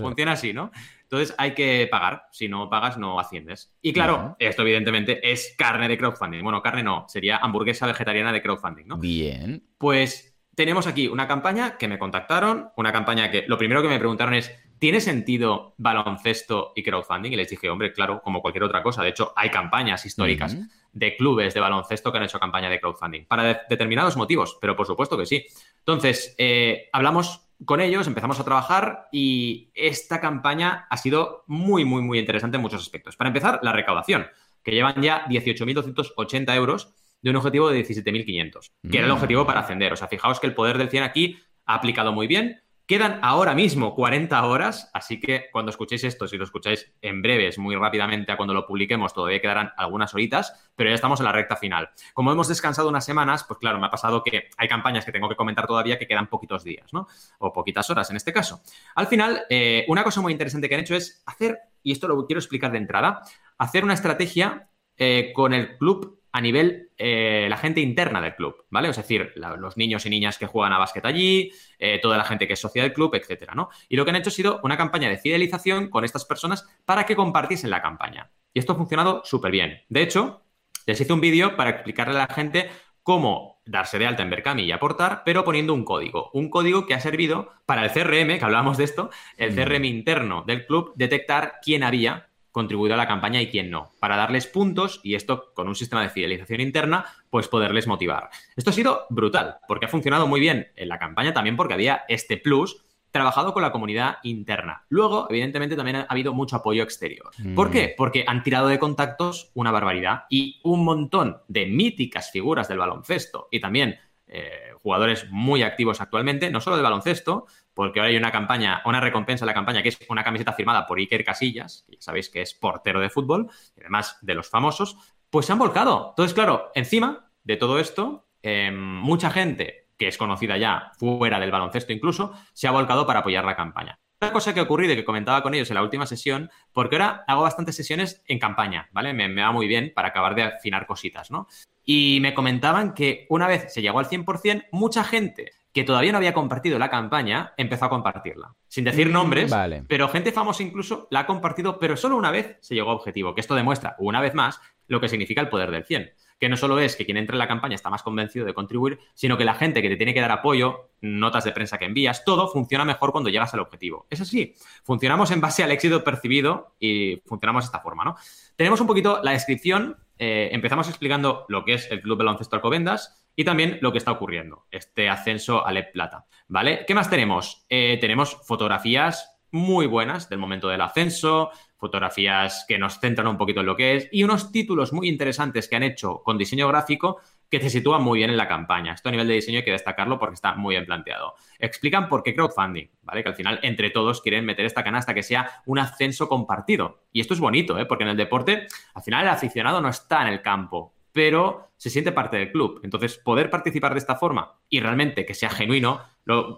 [0.00, 0.70] funciona, así, ¿no?
[1.02, 2.24] Entonces hay que pagar.
[2.30, 3.74] Si no pagas, no asciendes.
[3.80, 6.42] Y claro, esto evidentemente es carne de crowdfunding.
[6.42, 8.98] Bueno, carne no, sería hamburguesa vegetariana de crowdfunding, ¿no?
[8.98, 9.64] Bien.
[9.78, 10.27] Pues
[10.58, 14.34] tenemos aquí una campaña que me contactaron, una campaña que lo primero que me preguntaron
[14.34, 17.30] es, ¿tiene sentido baloncesto y crowdfunding?
[17.30, 19.04] Y les dije, hombre, claro, como cualquier otra cosa.
[19.04, 20.56] De hecho, hay campañas históricas
[20.92, 24.84] de clubes de baloncesto que han hecho campaña de crowdfunding para determinados motivos, pero por
[24.84, 25.46] supuesto que sí.
[25.78, 32.02] Entonces, eh, hablamos con ellos, empezamos a trabajar y esta campaña ha sido muy, muy,
[32.02, 33.14] muy interesante en muchos aspectos.
[33.14, 34.26] Para empezar, la recaudación,
[34.64, 39.16] que llevan ya 18.280 euros de un objetivo de 17.500, que era el mm.
[39.16, 39.92] objetivo para ascender.
[39.92, 43.54] O sea, fijaos que el poder del 100 aquí ha aplicado muy bien Quedan ahora
[43.54, 48.32] mismo 40 horas, así que cuando escuchéis esto, si lo escucháis en breves, muy rápidamente
[48.32, 51.90] a cuando lo publiquemos, todavía quedarán algunas horitas, pero ya estamos en la recta final.
[52.14, 55.28] Como hemos descansado unas semanas, pues claro, me ha pasado que hay campañas que tengo
[55.28, 57.08] que comentar todavía que quedan poquitos días, ¿no?
[57.40, 58.62] O poquitas horas en este caso.
[58.94, 62.26] Al final, eh, una cosa muy interesante que han hecho es hacer, y esto lo
[62.26, 63.20] quiero explicar de entrada,
[63.58, 68.66] hacer una estrategia eh, con el club a nivel eh, la gente interna del club,
[68.70, 68.88] ¿vale?
[68.88, 72.46] Es decir, los niños y niñas que juegan a básquet allí, eh, toda la gente
[72.46, 73.70] que es socia del club, etcétera, ¿no?
[73.88, 77.06] Y lo que han hecho ha sido una campaña de fidelización con estas personas para
[77.06, 78.30] que compartiesen la campaña.
[78.52, 79.82] Y esto ha funcionado súper bien.
[79.88, 80.42] De hecho,
[80.86, 82.70] les hice un vídeo para explicarle a la gente
[83.02, 86.30] cómo darse de alta en Berkami y aportar, pero poniendo un código.
[86.34, 90.44] Un código que ha servido para el CRM, que hablábamos de esto, el CRM interno
[90.46, 92.27] del club, detectar quién había
[92.58, 96.02] contribuido a la campaña y quién no, para darles puntos y esto con un sistema
[96.02, 98.30] de fidelización interna, pues poderles motivar.
[98.56, 102.02] Esto ha sido brutal, porque ha funcionado muy bien en la campaña también porque había
[102.08, 104.84] este plus trabajado con la comunidad interna.
[104.88, 107.30] Luego, evidentemente, también ha habido mucho apoyo exterior.
[107.54, 107.90] ¿Por qué?
[107.90, 107.96] Mm.
[107.96, 113.46] Porque han tirado de contactos una barbaridad y un montón de míticas figuras del baloncesto
[113.52, 117.46] y también eh, jugadores muy activos actualmente, no solo de baloncesto,
[117.78, 120.84] porque ahora hay una campaña, una recompensa en la campaña que es una camiseta firmada
[120.84, 123.48] por Iker Casillas, que ya sabéis que es portero de fútbol,
[123.78, 124.96] además de los famosos,
[125.30, 126.08] pues se han volcado.
[126.08, 131.52] Entonces, claro, encima de todo esto, em, mucha gente que es conocida ya fuera del
[131.52, 134.00] baloncesto incluso, se ha volcado para apoyar la campaña.
[134.20, 136.96] Una cosa que ha ocurrido y que comentaba con ellos en la última sesión, porque
[136.96, 139.14] ahora hago bastantes sesiones en campaña, ¿vale?
[139.14, 141.46] Me, va muy bien para acabar de afinar cositas, ¿no?
[141.84, 146.18] Y me comentaban que una vez se llegó al 100%, mucha gente que todavía no
[146.18, 148.54] había compartido la campaña empezó a compartirla.
[148.68, 149.54] Sin decir mm, nombres,
[149.86, 153.34] pero gente famosa incluso la ha compartido, pero solo una vez se llegó a objetivo,
[153.34, 156.56] que esto demuestra, una vez más, lo que significa el poder del 100 que no
[156.56, 159.44] solo es que quien entra en la campaña está más convencido de contribuir, sino que
[159.44, 162.84] la gente que te tiene que dar apoyo, notas de prensa que envías, todo funciona
[162.84, 164.06] mejor cuando llegas al objetivo.
[164.10, 164.54] Eso sí,
[164.84, 168.16] funcionamos en base al éxito percibido y funcionamos de esta forma, ¿no?
[168.56, 173.24] Tenemos un poquito la descripción, eh, empezamos explicando lo que es el Club Baloncesto Alcobendas
[173.38, 176.84] y también lo que está ocurriendo, este ascenso a LEP Plata, ¿vale?
[176.84, 177.64] ¿Qué más tenemos?
[177.68, 183.60] Eh, tenemos fotografías muy buenas del momento del ascenso, fotografías que nos centran un poquito
[183.60, 187.20] en lo que es y unos títulos muy interesantes que han hecho con diseño gráfico
[187.48, 188.92] que te sitúan muy bien en la campaña.
[188.92, 191.34] Esto a nivel de diseño hay que destacarlo porque está muy bien planteado.
[191.60, 193.22] Explican por qué crowdfunding, ¿vale?
[193.22, 197.04] Que al final entre todos quieren meter esta canasta que sea un ascenso compartido.
[197.12, 197.86] Y esto es bonito, ¿eh?
[197.86, 201.90] Porque en el deporte al final el aficionado no está en el campo, pero se
[201.90, 202.80] siente parte del club.
[202.84, 206.00] Entonces, poder participar de esta forma y realmente que sea genuino,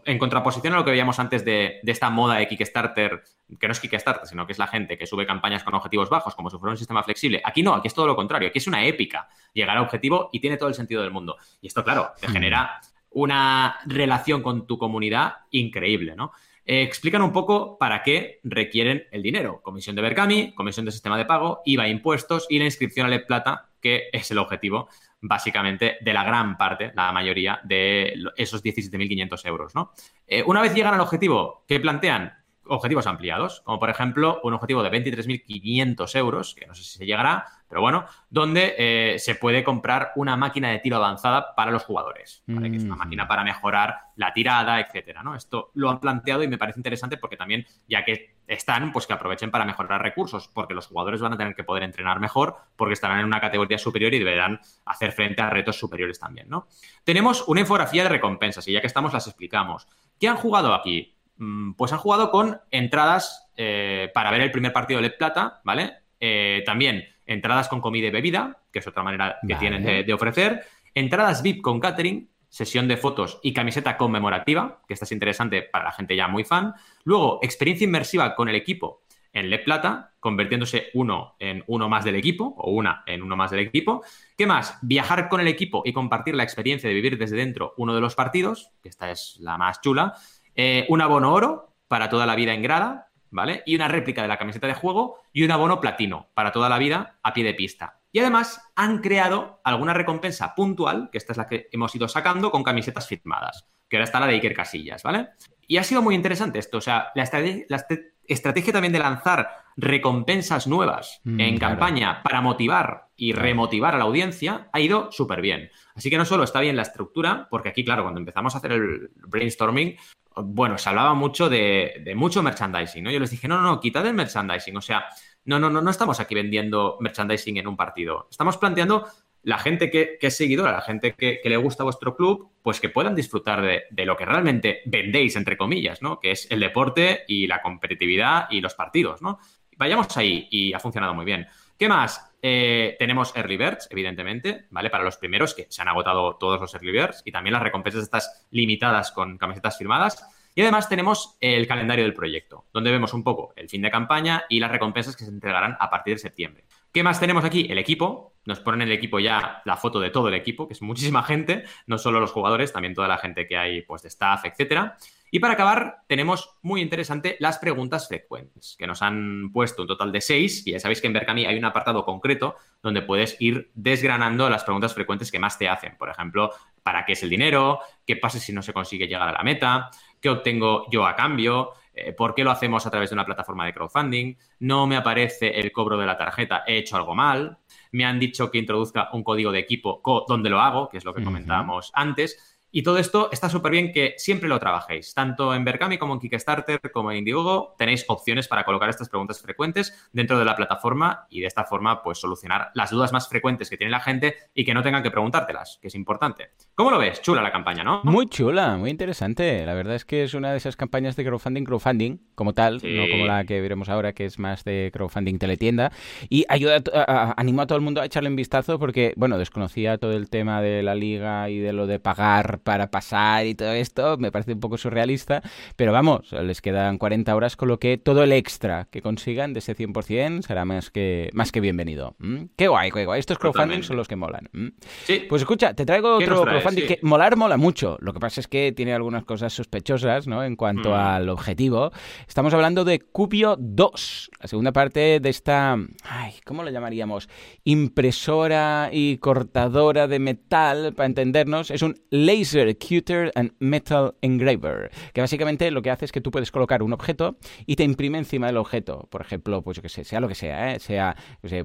[0.05, 3.23] en contraposición a lo que veíamos antes de, esta moda de Kickstarter,
[3.59, 6.35] que no es Kickstarter, sino que es la gente que sube campañas con objetivos bajos,
[6.35, 7.41] como si fuera un sistema flexible.
[7.43, 10.41] Aquí no, aquí es todo lo contrario, aquí es una épica llegar a objetivo y
[10.41, 11.39] tiene todo el sentido del mundo.
[11.63, 12.33] Y esto, claro, te hmm.
[12.33, 12.81] genera
[13.13, 16.33] una relación con tu comunidad increíble, ¿no?
[16.67, 19.63] Eh, explican un poco para qué requieren el dinero.
[19.63, 23.27] Comisión de Berkami, comisión de sistema de pago, IVA, impuestos y la inscripción a LEP
[23.27, 24.89] Plata que es el objetivo
[25.23, 29.75] básicamente de la gran parte, la mayoría de esos 17.500 euros.
[29.75, 29.93] ¿no?
[30.27, 32.35] Eh, una vez llegan al objetivo, ¿qué plantean?
[32.67, 37.07] Objetivos ampliados, como por ejemplo un objetivo de 23.500 euros, que no sé si se
[37.07, 41.85] llegará, pero bueno, donde eh, se puede comprar una máquina de tiro avanzada para los
[41.85, 45.37] jugadores, que es una máquina para mejorar la tirada, etcétera, ¿no?
[45.37, 49.13] Esto lo han planteado y me parece interesante porque también, ya que están, pues que
[49.13, 52.95] aprovechen para mejorar recursos, porque los jugadores van a tener que poder entrenar mejor, porque
[52.95, 56.67] estarán en una categoría superior y deberán hacer frente a retos superiores también, ¿no?
[57.05, 59.87] Tenemos una infografía de recompensas y ya que estamos las explicamos.
[60.19, 61.15] ¿Qué han jugado aquí?
[61.37, 65.61] Mm, pues han jugado con entradas eh, para ver el primer partido de LED Plata,
[65.63, 66.01] ¿vale?
[66.21, 70.67] Eh, también entradas con comida y bebida, que es otra manera que tienen de, ofrecer,
[70.95, 75.85] entradas VIP con catering, sesión de fotos y camiseta conmemorativa, que esta es interesante para
[75.85, 76.75] la gente ya muy fan.
[77.05, 82.17] Luego, experiencia inmersiva con el equipo en Le Plata, convirtiéndose uno en uno más del
[82.17, 84.03] equipo o una en uno más del equipo.
[84.37, 84.77] ¿Qué más?
[84.83, 88.17] Viajar con el equipo y compartir la experiencia de vivir desde dentro uno de los
[88.17, 90.15] partidos, que esta es la más chula.
[90.57, 93.63] Eh, un abono oro para toda la vida en grada, ¿vale?
[93.67, 96.79] Y una réplica de la camiseta de juego y un abono platino para toda la
[96.79, 98.01] vida a pie de pista.
[98.13, 102.51] Y además han creado alguna recompensa puntual, que esta es la que hemos ido sacando
[102.51, 105.29] con camisetas firmadas, que ahora está la de Iker Casillas, ¿vale?
[105.67, 111.21] Y ha sido muy interesante esto, o sea, la, estrategia, también de lanzar recompensas nuevas
[111.23, 115.71] mm, en campaña para motivar y remotivar a la audiencia ha ido súper bien.
[115.95, 118.73] Así que no solo está bien la estructura, porque aquí, claro, cuando empezamos a hacer
[118.73, 119.97] el brainstorming,
[120.45, 123.11] bueno, se hablaba mucho de, mucho merchandising, ¿no?
[123.11, 124.77] Yo les dije, no, no, no, quitad el merchandising.
[124.77, 125.05] O sea,
[125.45, 128.29] no, no, no, no estamos aquí vendiendo merchandising en un partido.
[128.31, 129.07] Estamos planteando
[129.43, 133.15] la gente que, es seguidora, la gente que, le gusta vuestro club, pues que puedan
[133.15, 136.21] disfrutar de, de, lo que realmente vendéis, entre comillas, ¿no?
[136.21, 139.39] Que es el deporte y la competitividad y los partidos, ¿no?
[139.77, 141.47] Vayamos ahí y ha funcionado muy bien.
[141.81, 142.31] ¿Qué más?
[142.43, 144.91] Eh, tenemos early birds, evidentemente, ¿vale?
[144.91, 148.03] Para los primeros que se han agotado todos los early birds y también las recompensas
[148.03, 150.23] estas limitadas con camisetas firmadas.
[150.55, 154.45] Y además tenemos el calendario del proyecto, donde vemos un poco el fin de campaña
[154.51, 156.65] y las recompensas que se entregarán a partir de septiembre.
[156.93, 157.67] ¿Qué más tenemos aquí?
[157.71, 158.35] El equipo.
[158.45, 161.65] Nos ponen el equipo ya la foto de todo el equipo, que es muchísima gente,
[161.87, 164.99] no solo los jugadores, también toda la gente que hay pues de staff, etcétera.
[165.31, 170.11] Y para acabar, tenemos muy interesante las preguntas frecuentes, que nos han puesto un total
[170.13, 173.71] de seis, y ya sabéis que en Berkami hay un apartado concreto donde puedes ir
[173.75, 175.97] desgranando las preguntas frecuentes que más te hacen.
[175.97, 176.51] Por ejemplo,
[176.83, 177.81] ¿para qué es el dinero?
[178.07, 179.91] ¿Qué pasa si no se consigue llegar a la meta?
[180.21, 181.73] ¿Qué obtengo yo a cambio?
[181.93, 184.37] Eh, ¿Por qué lo hacemos a través de una plataforma de crowdfunding?
[184.61, 187.59] No me aparece el cobro de la tarjeta, he hecho algo mal.
[187.93, 191.15] Me han dicho que introduzca un código de equipo donde lo hago, que es lo
[191.15, 192.50] que comentábamos antes.
[192.73, 195.15] Y todo esto está súper bien que siempre lo trabajéis.
[195.15, 199.41] Tanto en Berkami como en Kickstarter como en Indiegogo tenéis opciones para colocar estas preguntas
[199.41, 203.69] frecuentes dentro de la plataforma y de esta forma pues solucionar las dudas más frecuentes
[203.69, 206.51] que tiene la gente y que no tengan que preguntártelas, que es importante.
[206.75, 207.21] ¿Cómo lo ves?
[207.23, 208.03] Chula la campaña, ¿no?
[208.05, 209.65] Muy chula, muy interesante.
[209.67, 213.09] La verdad es que es una de esas campañas de crowdfunding, crowdfunding como tal, no
[213.11, 215.93] como la que veremos ahora que es más de crowdfunding teletienda
[216.29, 219.99] y ayuda a, animo a todo el mundo a echarle un vistazo porque, bueno, desconocía
[219.99, 223.73] todo el tema de la liga y de lo de pagar para pasar y todo
[223.73, 225.43] esto, me parece un poco surrealista,
[225.77, 229.61] pero vamos, les quedan 40 horas, con lo que todo el extra que consigan de
[229.61, 232.15] ese 100% será más que, más que bienvenido.
[232.19, 232.45] ¿Mm?
[232.57, 233.21] Qué guay, qué guay.
[233.21, 234.49] Estos crowdfunding son los que molan.
[234.53, 234.69] ¿Mm?
[235.05, 235.27] Sí.
[235.29, 237.97] Pues escucha, te traigo otro crowdfunding que molar mola mucho.
[238.01, 240.45] Lo que pasa es que tiene algunas cosas sospechosas, ¿no?
[240.45, 240.95] En cuanto mm.
[240.95, 241.93] al objetivo.
[242.29, 247.29] Estamos hablando de Cubio 2, la segunda parte de esta, ay, ¿cómo lo llamaríamos?
[247.65, 251.71] Impresora y cortadora de metal, para entendernos.
[251.71, 256.31] Es un laser Cutter and Metal Engraver, que básicamente lo que hace es que tú
[256.31, 257.37] puedes colocar un objeto
[257.67, 259.09] y te imprime encima del objeto.
[259.11, 260.81] Por ejemplo, pues yo que sé, sea lo que sea, ¿eh?
[260.81, 261.17] sea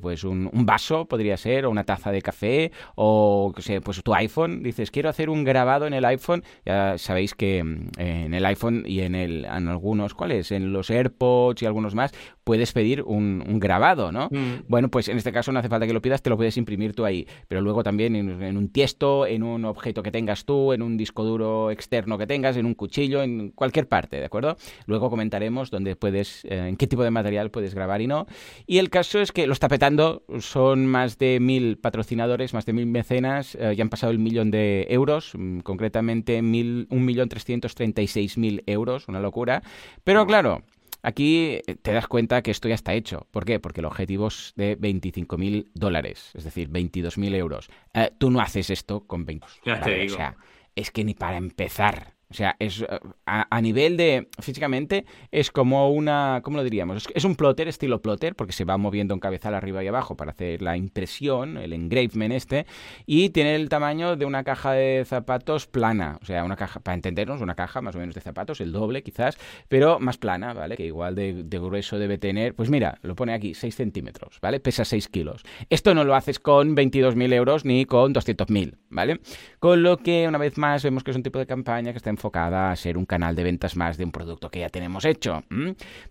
[0.01, 4.13] pues un, vaso, podría ser, o una taza de café, o que sé, pues tu
[4.13, 4.63] iPhone.
[4.63, 6.43] Dices, quiero hacer un grabado en el iPhone.
[6.65, 10.51] Ya sabéis que mm, en el iPhone y en, el, en algunos, ¿cuáles?
[10.51, 12.13] En los AirPods y algunos más,
[12.45, 14.29] puedes pedir un, grabado, ¿no?
[14.31, 14.63] Mm.
[14.69, 16.93] Bueno, pues en este caso no hace falta que lo pidas, te lo puedes imprimir
[16.93, 17.27] tú ahí.
[17.49, 20.95] Pero luego también en, en un tiesto, en un objeto que tengas tú, en un
[20.95, 24.55] disco duro externo que tengas, en un cuchillo, en cualquier parte, ¿de acuerdo?
[24.85, 28.27] Luego comentaremos dónde puedes, eh, en qué tipo de material puedes grabar y no.
[28.67, 32.73] Y el caso es que lo está petando, son más de mil patrocinadores, más de
[32.73, 37.27] mil mecenas, eh, ya han pasado el millón de euros, mm, concretamente mil, un millón
[37.27, 39.63] trescientos treinta y seis mil euros, una locura.
[40.03, 40.63] Pero claro,
[41.05, 43.27] Aquí eh, te das cuenta que esto ya está hecho.
[43.31, 43.59] ¿Por qué?
[43.59, 47.69] Porque el objetivo es de 25.000 dólares, es decir, 22.000 euros.
[48.17, 49.45] tú no haces esto con 20.
[49.65, 50.15] Ya te digo.
[50.15, 50.35] O sea,
[50.75, 55.89] es que ni para empezar o sea, es eh, a, nivel de físicamente es como
[55.89, 57.07] una, ¿cómo lo diríamos?
[57.15, 60.31] Es, un plotter, estilo plotter, porque se va moviendo un cabezal arriba y abajo para
[60.31, 62.65] hacer la impresión, el engravement este,
[63.05, 66.95] y tiene el tamaño de una caja de zapatos plana, o sea, una caja, para
[66.95, 69.37] entendernos, una caja más o menos de zapatos, el doble quizás,
[69.69, 70.75] pero más plana, ¿vale?
[70.75, 74.59] Que igual de, grueso debe tener, pues mira, lo pone aquí, 6 centímetros, ¿vale?
[74.59, 75.43] Pesa 6 kilos.
[75.69, 79.21] Esto no lo haces con 22.000 euros ni con 200.000, ¿vale?
[79.59, 82.09] Con lo que, una vez más, vemos que es un tipo de campaña que está
[82.25, 85.43] enfocada a ser un canal de ventas más de un producto que ya tenemos hecho.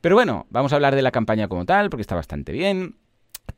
[0.01, 2.97] Pero bueno, vamos a hablar de la campaña como tal, porque está bastante bien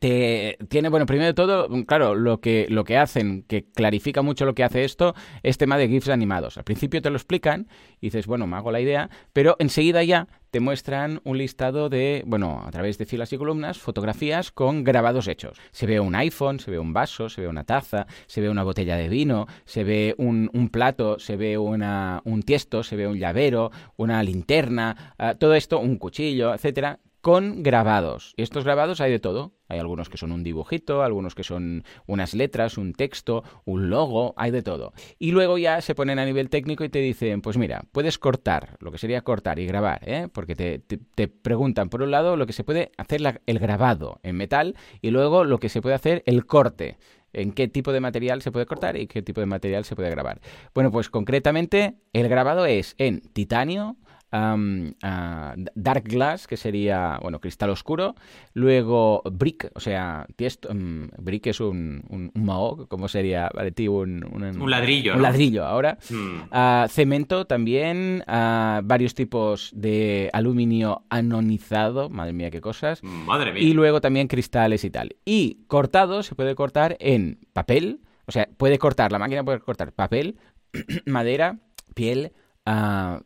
[0.00, 4.44] te tiene, bueno, primero de todo, claro, lo que, lo que hacen, que clarifica mucho
[4.44, 6.58] lo que hace esto, es tema de GIFs animados.
[6.58, 7.68] Al principio te lo explican
[8.00, 10.26] y dices, bueno, me hago la idea, pero enseguida ya
[10.56, 15.28] te muestran un listado de, bueno, a través de filas y columnas, fotografías con grabados
[15.28, 15.58] hechos.
[15.70, 18.62] Se ve un iPhone, se ve un vaso, se ve una taza, se ve una
[18.62, 23.18] botella de vino, se ve un, plato, se ve una, un tiesto, se ve un
[23.18, 28.34] llavero, una linterna, ah, todo esto, un cuchillo, etcétera, con grabados.
[28.36, 29.50] Y estos grabados hay de todo.
[29.66, 34.32] Hay algunos que son un dibujito, algunos que son unas letras, un texto, un logo,
[34.36, 34.92] hay de todo.
[35.18, 38.76] Y luego ya se ponen a nivel técnico y te dicen, pues mira, puedes cortar,
[38.78, 40.28] lo que sería cortar y grabar, ¿eh?
[40.32, 44.76] porque te, preguntan, por un lado, lo que se puede hacer el grabado en metal
[45.02, 46.96] y luego lo que se puede hacer el corte
[47.32, 50.10] en qué tipo de material se puede cortar y qué tipo de material se puede
[50.10, 50.40] grabar.
[50.74, 53.96] Bueno, pues concretamente el grabado es en titanio,
[54.32, 58.14] Dark Glass, que sería, bueno, cristal oscuro.
[58.54, 63.50] Luego Brick, o sea, tiesto, um, Brick es un, un, un ¿cómo sería?
[63.54, 65.14] Vale, un, un, ladrillo.
[65.14, 65.98] Un ladrillo ahora.
[66.10, 66.48] Hmm.
[66.50, 73.02] Ah, cemento también, ah, varios tipos de aluminio anonizado, madre mía, qué cosas.
[73.02, 73.62] Madre mía.
[73.62, 75.16] Y luego también cristales y tal.
[75.24, 79.92] Y cortado se puede cortar en papel, o sea, puede cortar, la máquina puede cortar
[79.92, 80.36] papel,
[81.06, 81.58] madera,
[81.94, 82.32] piel,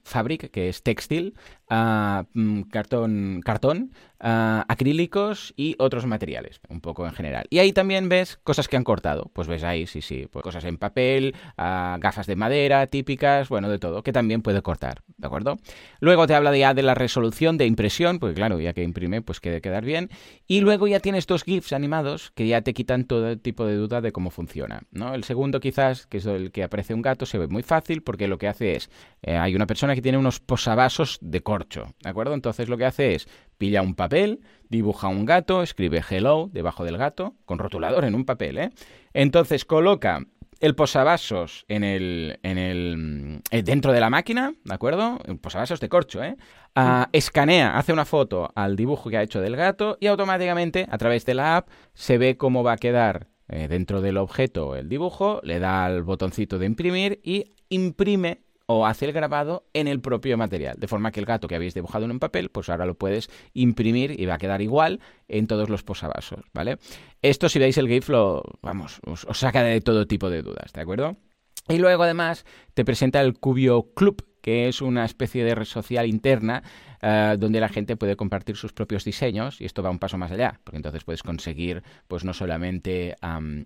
[0.05, 1.35] Fabric, que es textil,
[1.71, 7.47] mm, cartón, cartón acrílicos y otros materiales, un poco en general.
[7.49, 9.31] Y ahí también ves cosas que han cortado.
[9.33, 13.79] Pues ves ahí, sí, sí, pues cosas en papel, gafas de madera típicas, bueno, de
[13.79, 15.59] todo, que también puede cortar, ¿de acuerdo?
[16.01, 19.41] Luego te habla ya de la resolución de impresión, porque claro, ya que imprime, pues
[19.41, 20.11] que quedar bien.
[20.47, 24.01] Y luego ya tienes estos GIFs animados que ya te quitan todo tipo de duda
[24.01, 25.15] de cómo funciona, ¿no?
[25.15, 28.29] El segundo quizás, que es el que aparece un gato, se ve muy fácil porque
[28.29, 28.91] lo que hace es,
[29.23, 32.35] eh, hay una persona que tiene unos posavasos de ¿de acuerdo?
[32.35, 36.97] Entonces lo que hace es, pilla un papel, dibuja un gato, escribe hello debajo del
[36.97, 38.71] gato, con rotulador en un papel, ¿eh?
[39.13, 40.21] Entonces coloca
[40.61, 45.19] el posavasos en el, en el, eh, dentro de la máquina, ¿de acuerdo?
[45.41, 46.37] Posavasos de corcho, ¿eh?
[46.77, 50.99] Ah, escanea, hace una foto al dibujo que ha hecho del gato y automáticamente a
[50.99, 54.89] través de la app se ve cómo va a quedar eh, dentro del objeto el
[54.89, 58.43] dibujo, le da al botoncito de imprimir y imprime
[58.73, 60.77] o hace el grabado en el propio material.
[60.79, 63.29] De forma que el gato que habéis dibujado en un papel, pues ahora lo puedes
[63.53, 66.79] imprimir y va a quedar igual en todos los posavasos, ¿vale?
[67.21, 70.73] Esto si veis el GIF lo, vamos, os, os saca de todo tipo de dudas,
[70.73, 71.17] ¿de acuerdo?
[71.69, 76.07] Y luego además te presenta el Cubio Club, que es una especie de red social
[76.07, 76.63] interna
[77.03, 80.31] eh, donde la gente puede compartir sus propios diseños y esto va un paso más
[80.31, 83.17] allá, porque entonces puedes conseguir pues no solamente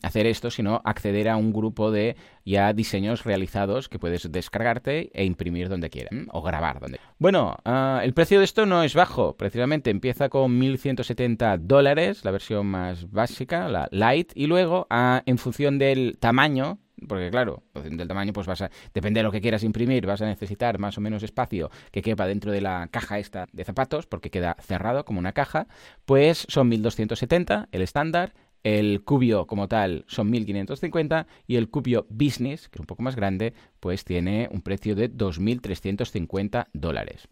[0.02, 5.24] hacer esto, sino acceder a un grupo de ya diseños realizados que puedes descargarte e
[5.24, 7.00] imprimir donde quieras o grabar donde.
[7.18, 12.30] Bueno, eh, el precio de esto no es bajo, precisamente empieza con 1.170 dólares, la
[12.30, 18.08] versión más básica, la light, y luego ah, en función del tamaño porque claro, del
[18.08, 21.00] tamaño, pues vas a, depende de lo que quieras imprimir, vas a necesitar más o
[21.00, 25.18] menos espacio que quepa dentro de la caja esta de zapatos, porque queda cerrado como
[25.18, 25.66] una caja,
[26.04, 28.34] pues son 1270 el estándar,
[28.64, 33.14] el cubio como tal son 1550 y el cubio business, que es un poco más
[33.14, 33.52] grande,
[33.84, 37.28] pues tiene un precio de 2.350 dólares.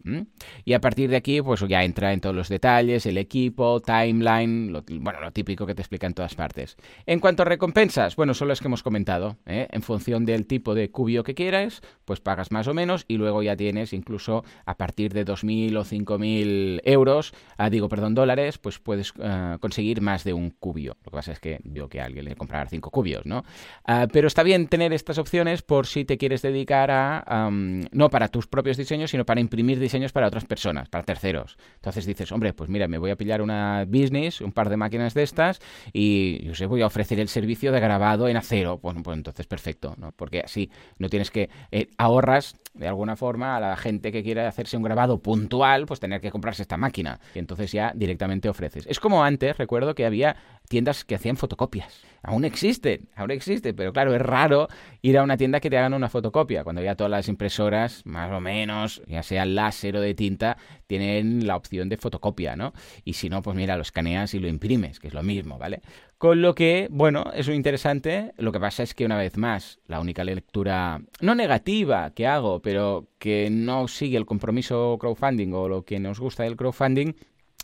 [0.63, 4.71] Y a partir de aquí, pues ya entra en todos los detalles, el equipo, timeline,
[4.71, 6.77] lo, bueno, lo típico que te explica en todas partes.
[7.07, 9.37] En cuanto a recompensas, bueno, son las que hemos comentado.
[9.47, 9.67] ¿eh?
[9.71, 13.41] En función del tipo de cubio que quieras, pues pagas más o menos y luego
[13.41, 18.77] ya tienes incluso a partir de 2.000 o 5.000 euros, ah, digo, perdón, dólares, pues
[18.77, 20.97] puedes ah, conseguir más de un cubio.
[21.03, 23.43] Lo que pasa es que yo que a alguien le comprar 5 cubios, ¿no?
[23.85, 28.27] Ah, pero está bien tener estas opciones por si te quieres dedicar a, no para
[28.27, 31.57] tus propios diseños, sino para imprimir diseños para otras personas, para terceros.
[31.75, 35.15] Entonces dices, hombre, pues mira, me voy a pillar una business, un par de máquinas
[35.15, 35.59] de estas
[35.91, 38.77] y yo sé, voy a ofrecer el servicio de grabado en acero.
[38.77, 40.11] Pues entonces perfecto, ¿no?
[40.11, 40.69] Porque así
[40.99, 44.83] no tienes que, eh, ahorras de alguna forma a la gente que quiere hacerse un
[44.83, 47.19] grabado puntual, pues tener que comprarse esta máquina.
[47.35, 48.85] Y entonces ya directamente ofreces.
[48.87, 50.35] Es como antes, recuerdo que había
[50.67, 52.01] tiendas que hacían fotocopias.
[52.25, 54.69] Aún existen, aún existe, pero claro, es raro
[55.01, 58.31] ir a una tienda que te hagan una fotocopia, cuando ya todas las impresoras, más
[58.31, 60.57] o menos, ya sea láser o de tinta,
[60.87, 62.73] tienen la opción de fotocopia, ¿no?
[63.03, 65.81] Y si no, pues mira, lo escaneas y lo imprimes, que es lo mismo, ¿vale?
[66.17, 68.31] Con lo que, bueno, es muy interesante.
[68.37, 72.61] Lo que pasa es que una vez más, la única lectura, no negativa que hago,
[72.61, 77.13] pero que no sigue el compromiso crowdfunding o lo que nos gusta del crowdfunding,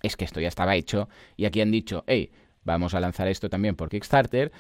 [0.04, 2.32] es que esto ya estaba hecho y aquí han dicho, hey,
[2.64, 4.52] Vamos a lanzar esto también por Kickstarter,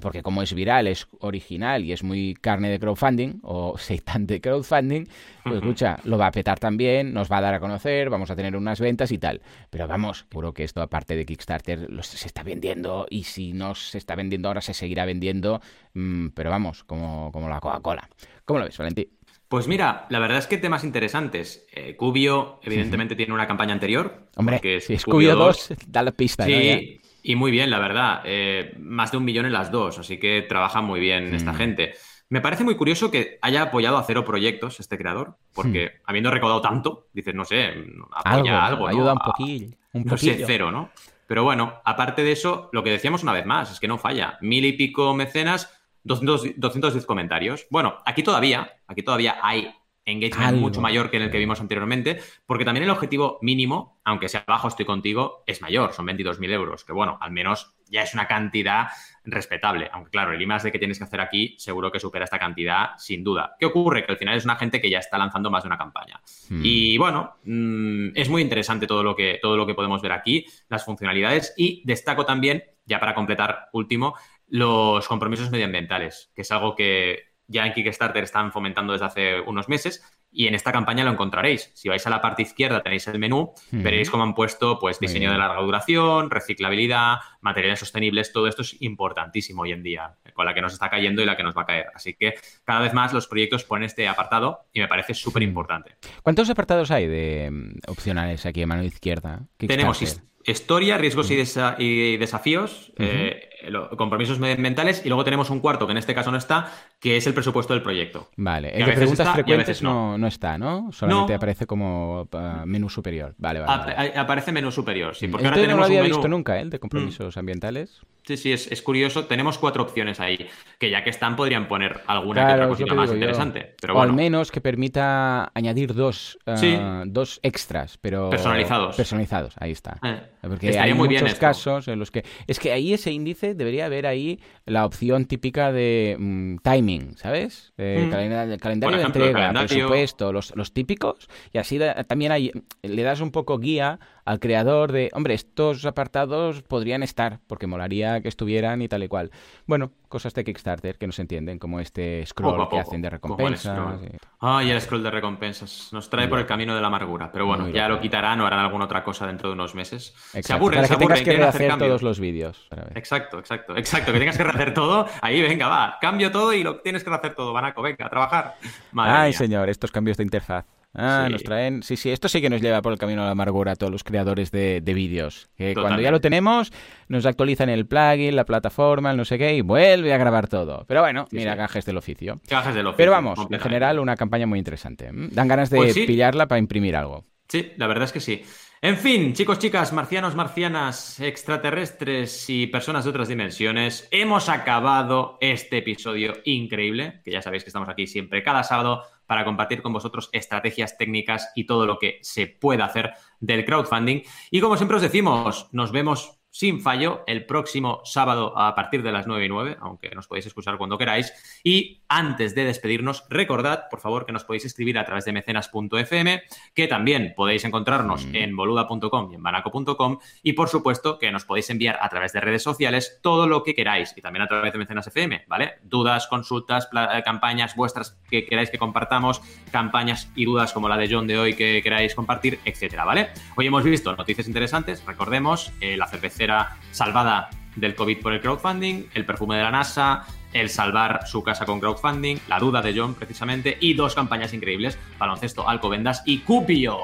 [0.00, 4.40] porque como es viral, es original y es muy carne de crowdfunding o seitan de
[4.40, 5.06] crowdfunding,
[5.42, 8.36] pues escucha, lo va a petar también, nos va a dar a conocer, vamos a
[8.36, 9.40] tener unas ventas y tal.
[9.70, 13.98] Pero vamos, seguro que esto aparte de Kickstarter se está vendiendo y si no se
[13.98, 15.60] está vendiendo ahora se seguirá vendiendo,
[15.94, 18.08] mm, pero vamos, como, como la Coca-Cola.
[18.44, 19.08] ¿Cómo lo ves, Valentín?
[19.48, 21.66] Pues mira, la verdad es que temas interesantes.
[21.72, 24.28] Eh, Cubio, evidentemente, tiene una campaña anterior.
[24.36, 26.46] Hombre, que si es Cubio 2, da la pista.
[26.46, 28.22] Sí, y muy bien, la verdad.
[28.24, 31.56] Eh, más de un millón en las dos, así que trabaja muy bien esta mm.
[31.56, 31.94] gente.
[32.32, 36.00] Me parece muy curioso que haya apoyado a cero proyectos este creador, porque hmm.
[36.06, 37.74] habiendo recaudado tanto, dices, no sé,
[38.10, 38.88] apoya algo.
[38.88, 39.76] Ayuda un poquillo.
[39.92, 40.88] Un no sé, cero, ¿no?
[41.26, 44.38] Pero bueno, aparte de eso, lo que decíamos una vez más, es que no falla.
[44.40, 47.66] Mil y pico mecenas, 200, 210 comentarios.
[47.68, 49.70] Bueno, aquí todavía, aquí todavía hay
[50.04, 54.28] engagement mucho mayor que en el que vimos anteriormente, porque también el objetivo mínimo, aunque
[54.28, 58.14] sea bajo, estoy contigo, es mayor, son 22.000 euros, que bueno, al menos ya es
[58.14, 58.88] una cantidad
[59.24, 62.38] respetable, aunque claro, el IMAX de que tienes que hacer aquí seguro que supera esta
[62.38, 63.54] cantidad sin duda.
[63.58, 64.04] ¿Qué ocurre?
[64.04, 66.20] Que al final es una gente que ya está lanzando más de una campaña.
[66.48, 66.62] Hmm.
[66.64, 70.46] Y bueno, mm, es muy interesante todo lo, que, todo lo que podemos ver aquí,
[70.68, 74.16] las funcionalidades y destaco también, ya para completar último,
[74.48, 79.68] los compromisos medioambientales, que es algo que ya en Kickstarter están fomentando desde hace unos
[79.68, 81.70] meses y en esta campaña lo encontraréis.
[81.74, 85.30] Si vais a la parte izquierda tenéis el menú, veréis cómo han puesto pues diseño
[85.30, 90.16] de larga duración, reciclabilidad, materiales sostenibles, todo esto es importantísimo hoy en día.
[90.32, 91.86] Con la que nos está cayendo y la que nos va a caer.
[91.94, 92.34] Así que
[92.64, 95.96] cada vez más los proyectos ponen este apartado y me parece súper importante.
[96.22, 99.42] ¿Cuántos apartados hay de mm, opcionales aquí a mano izquierda?
[99.58, 100.02] Tenemos
[100.44, 103.50] historia, riesgos y, desafíos, eh,
[103.96, 107.26] compromisos medioambientales y luego tenemos un cuarto que en este caso no está, que es
[107.26, 108.28] el presupuesto del proyecto.
[108.36, 110.18] Vale, el que preguntas frecuentes no.
[110.18, 110.26] no.
[110.26, 110.90] está, ¿no?
[110.92, 113.34] Solamente aparece como uh, menú superior.
[113.38, 115.28] Vale, vale, Aparece menú superior, sí.
[115.28, 116.62] Porque ahora tenemos no lo había visto nunca, ¿eh?
[116.62, 117.38] El de compromisos mm.
[117.38, 118.02] ambientales.
[118.24, 119.24] Sí, sí, es, curioso.
[119.24, 120.48] Tenemos cuatro opciones ahí,
[120.78, 123.74] que ya que están podrían poner alguna que otra cosita más interesante.
[123.80, 128.30] Pero o al menos que permita añadir dos, uh, dos extras, pero...
[128.30, 128.96] Personalizados.
[128.96, 129.98] Personalizados, ahí está.
[130.04, 132.24] Eh, Porque hay muy muchos casos en los que...
[132.46, 137.72] Es que ahí ese índice debería haber ahí la opción típica de mm, timing, ¿sabes?
[137.76, 138.10] Mm.
[138.58, 141.28] calendario de entrega, presupuesto, los, los, típicos.
[141.52, 146.62] Y así también hay, le das un poco guía al creador de, hombre, estos apartados
[146.62, 149.30] podrían estar, porque molaría que estuvieran y tal y cual.
[149.66, 154.00] Bueno, cosas de Kickstarter que no se entienden, como este scroll que hacen de recompensas.
[154.40, 155.88] Ah, y el scroll de recompensas.
[155.92, 157.30] Nos trae por el camino de la amargura.
[157.32, 160.14] Pero bueno, ya lo quitarán o harán alguna otra cosa dentro de unos meses.
[160.40, 162.68] Se aburren, Para que tengas que rehacer todos los vídeos.
[162.94, 164.12] Exacto, exacto, exacto.
[164.12, 165.06] Que tengas que rehacer todo.
[165.20, 165.98] Ahí, venga, va.
[166.00, 167.52] Cambio todo y lo tienes que rehacer todo.
[167.52, 168.54] Banaco, venga, a trabajar.
[168.96, 170.64] Ay, señor, estos cambios de interfaz.
[170.94, 171.82] Ah, nos traen.
[171.82, 173.90] Sí, sí, esto sí que nos lleva por el camino de la amargura a todos
[173.90, 175.48] los creadores de, vídeos.
[175.56, 176.72] Que cuando ya lo tenemos,
[177.08, 180.84] nos actualizan el plugin, la plataforma, el no sé qué, y vuelve a grabar todo.
[180.86, 182.40] Pero bueno, mira, gajes del oficio.
[182.48, 182.98] Gajes del oficio.
[182.98, 185.10] Pero vamos, en general, una campaña muy interesante.
[185.12, 187.24] Dan ganas de pues pillarla para imprimir algo.
[187.48, 188.42] Sí, la verdad es que sí.
[188.84, 195.78] En fin, chicos, chicas, marcianos, marcianas, extraterrestres y personas de otras dimensiones, hemos acabado este
[195.78, 200.30] episodio increíble, que ya sabéis que estamos aquí siempre cada sábado para compartir con vosotros
[200.32, 204.22] estrategias técnicas y todo lo que se pueda hacer del crowdfunding.
[204.50, 209.10] Y como siempre os decimos, nos vemos sin fallo el próximo sábado a partir de
[209.10, 211.32] las 9 y 9, aunque nos podéis escuchar cuando queráis.
[211.64, 216.42] Y antes de despedirnos, recordad, por favor, que nos podéis escribir a través de mecenas.fm,
[216.74, 218.36] que también podéis encontrarnos mm.
[218.36, 222.40] en boluda.com y en banaco.com, y por supuesto que nos podéis enviar a través de
[222.40, 225.76] redes sociales todo lo que queráis, y también a través de Mecenas FM, ¿vale?
[225.82, 229.40] Dudas, consultas, eh, campañas vuestras que queráis que compartamos,
[229.70, 233.30] campañas y dudas como la de John de hoy que queráis compartir, etcétera, ¿vale?
[233.56, 238.40] Hoy hemos visto noticias interesantes, recordemos, eh, la CPC era salvada del COVID por el
[238.40, 242.94] crowdfunding, el perfume de la NASA, el salvar su casa con crowdfunding, la duda de
[242.96, 246.98] John precisamente y dos campañas increíbles, baloncesto, Alcobendas y Cupio.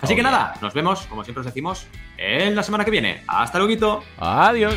[0.00, 3.22] Así que nada, nos vemos, como siempre os decimos, en la semana que viene.
[3.26, 4.04] Hasta luego.
[4.18, 4.76] Adiós.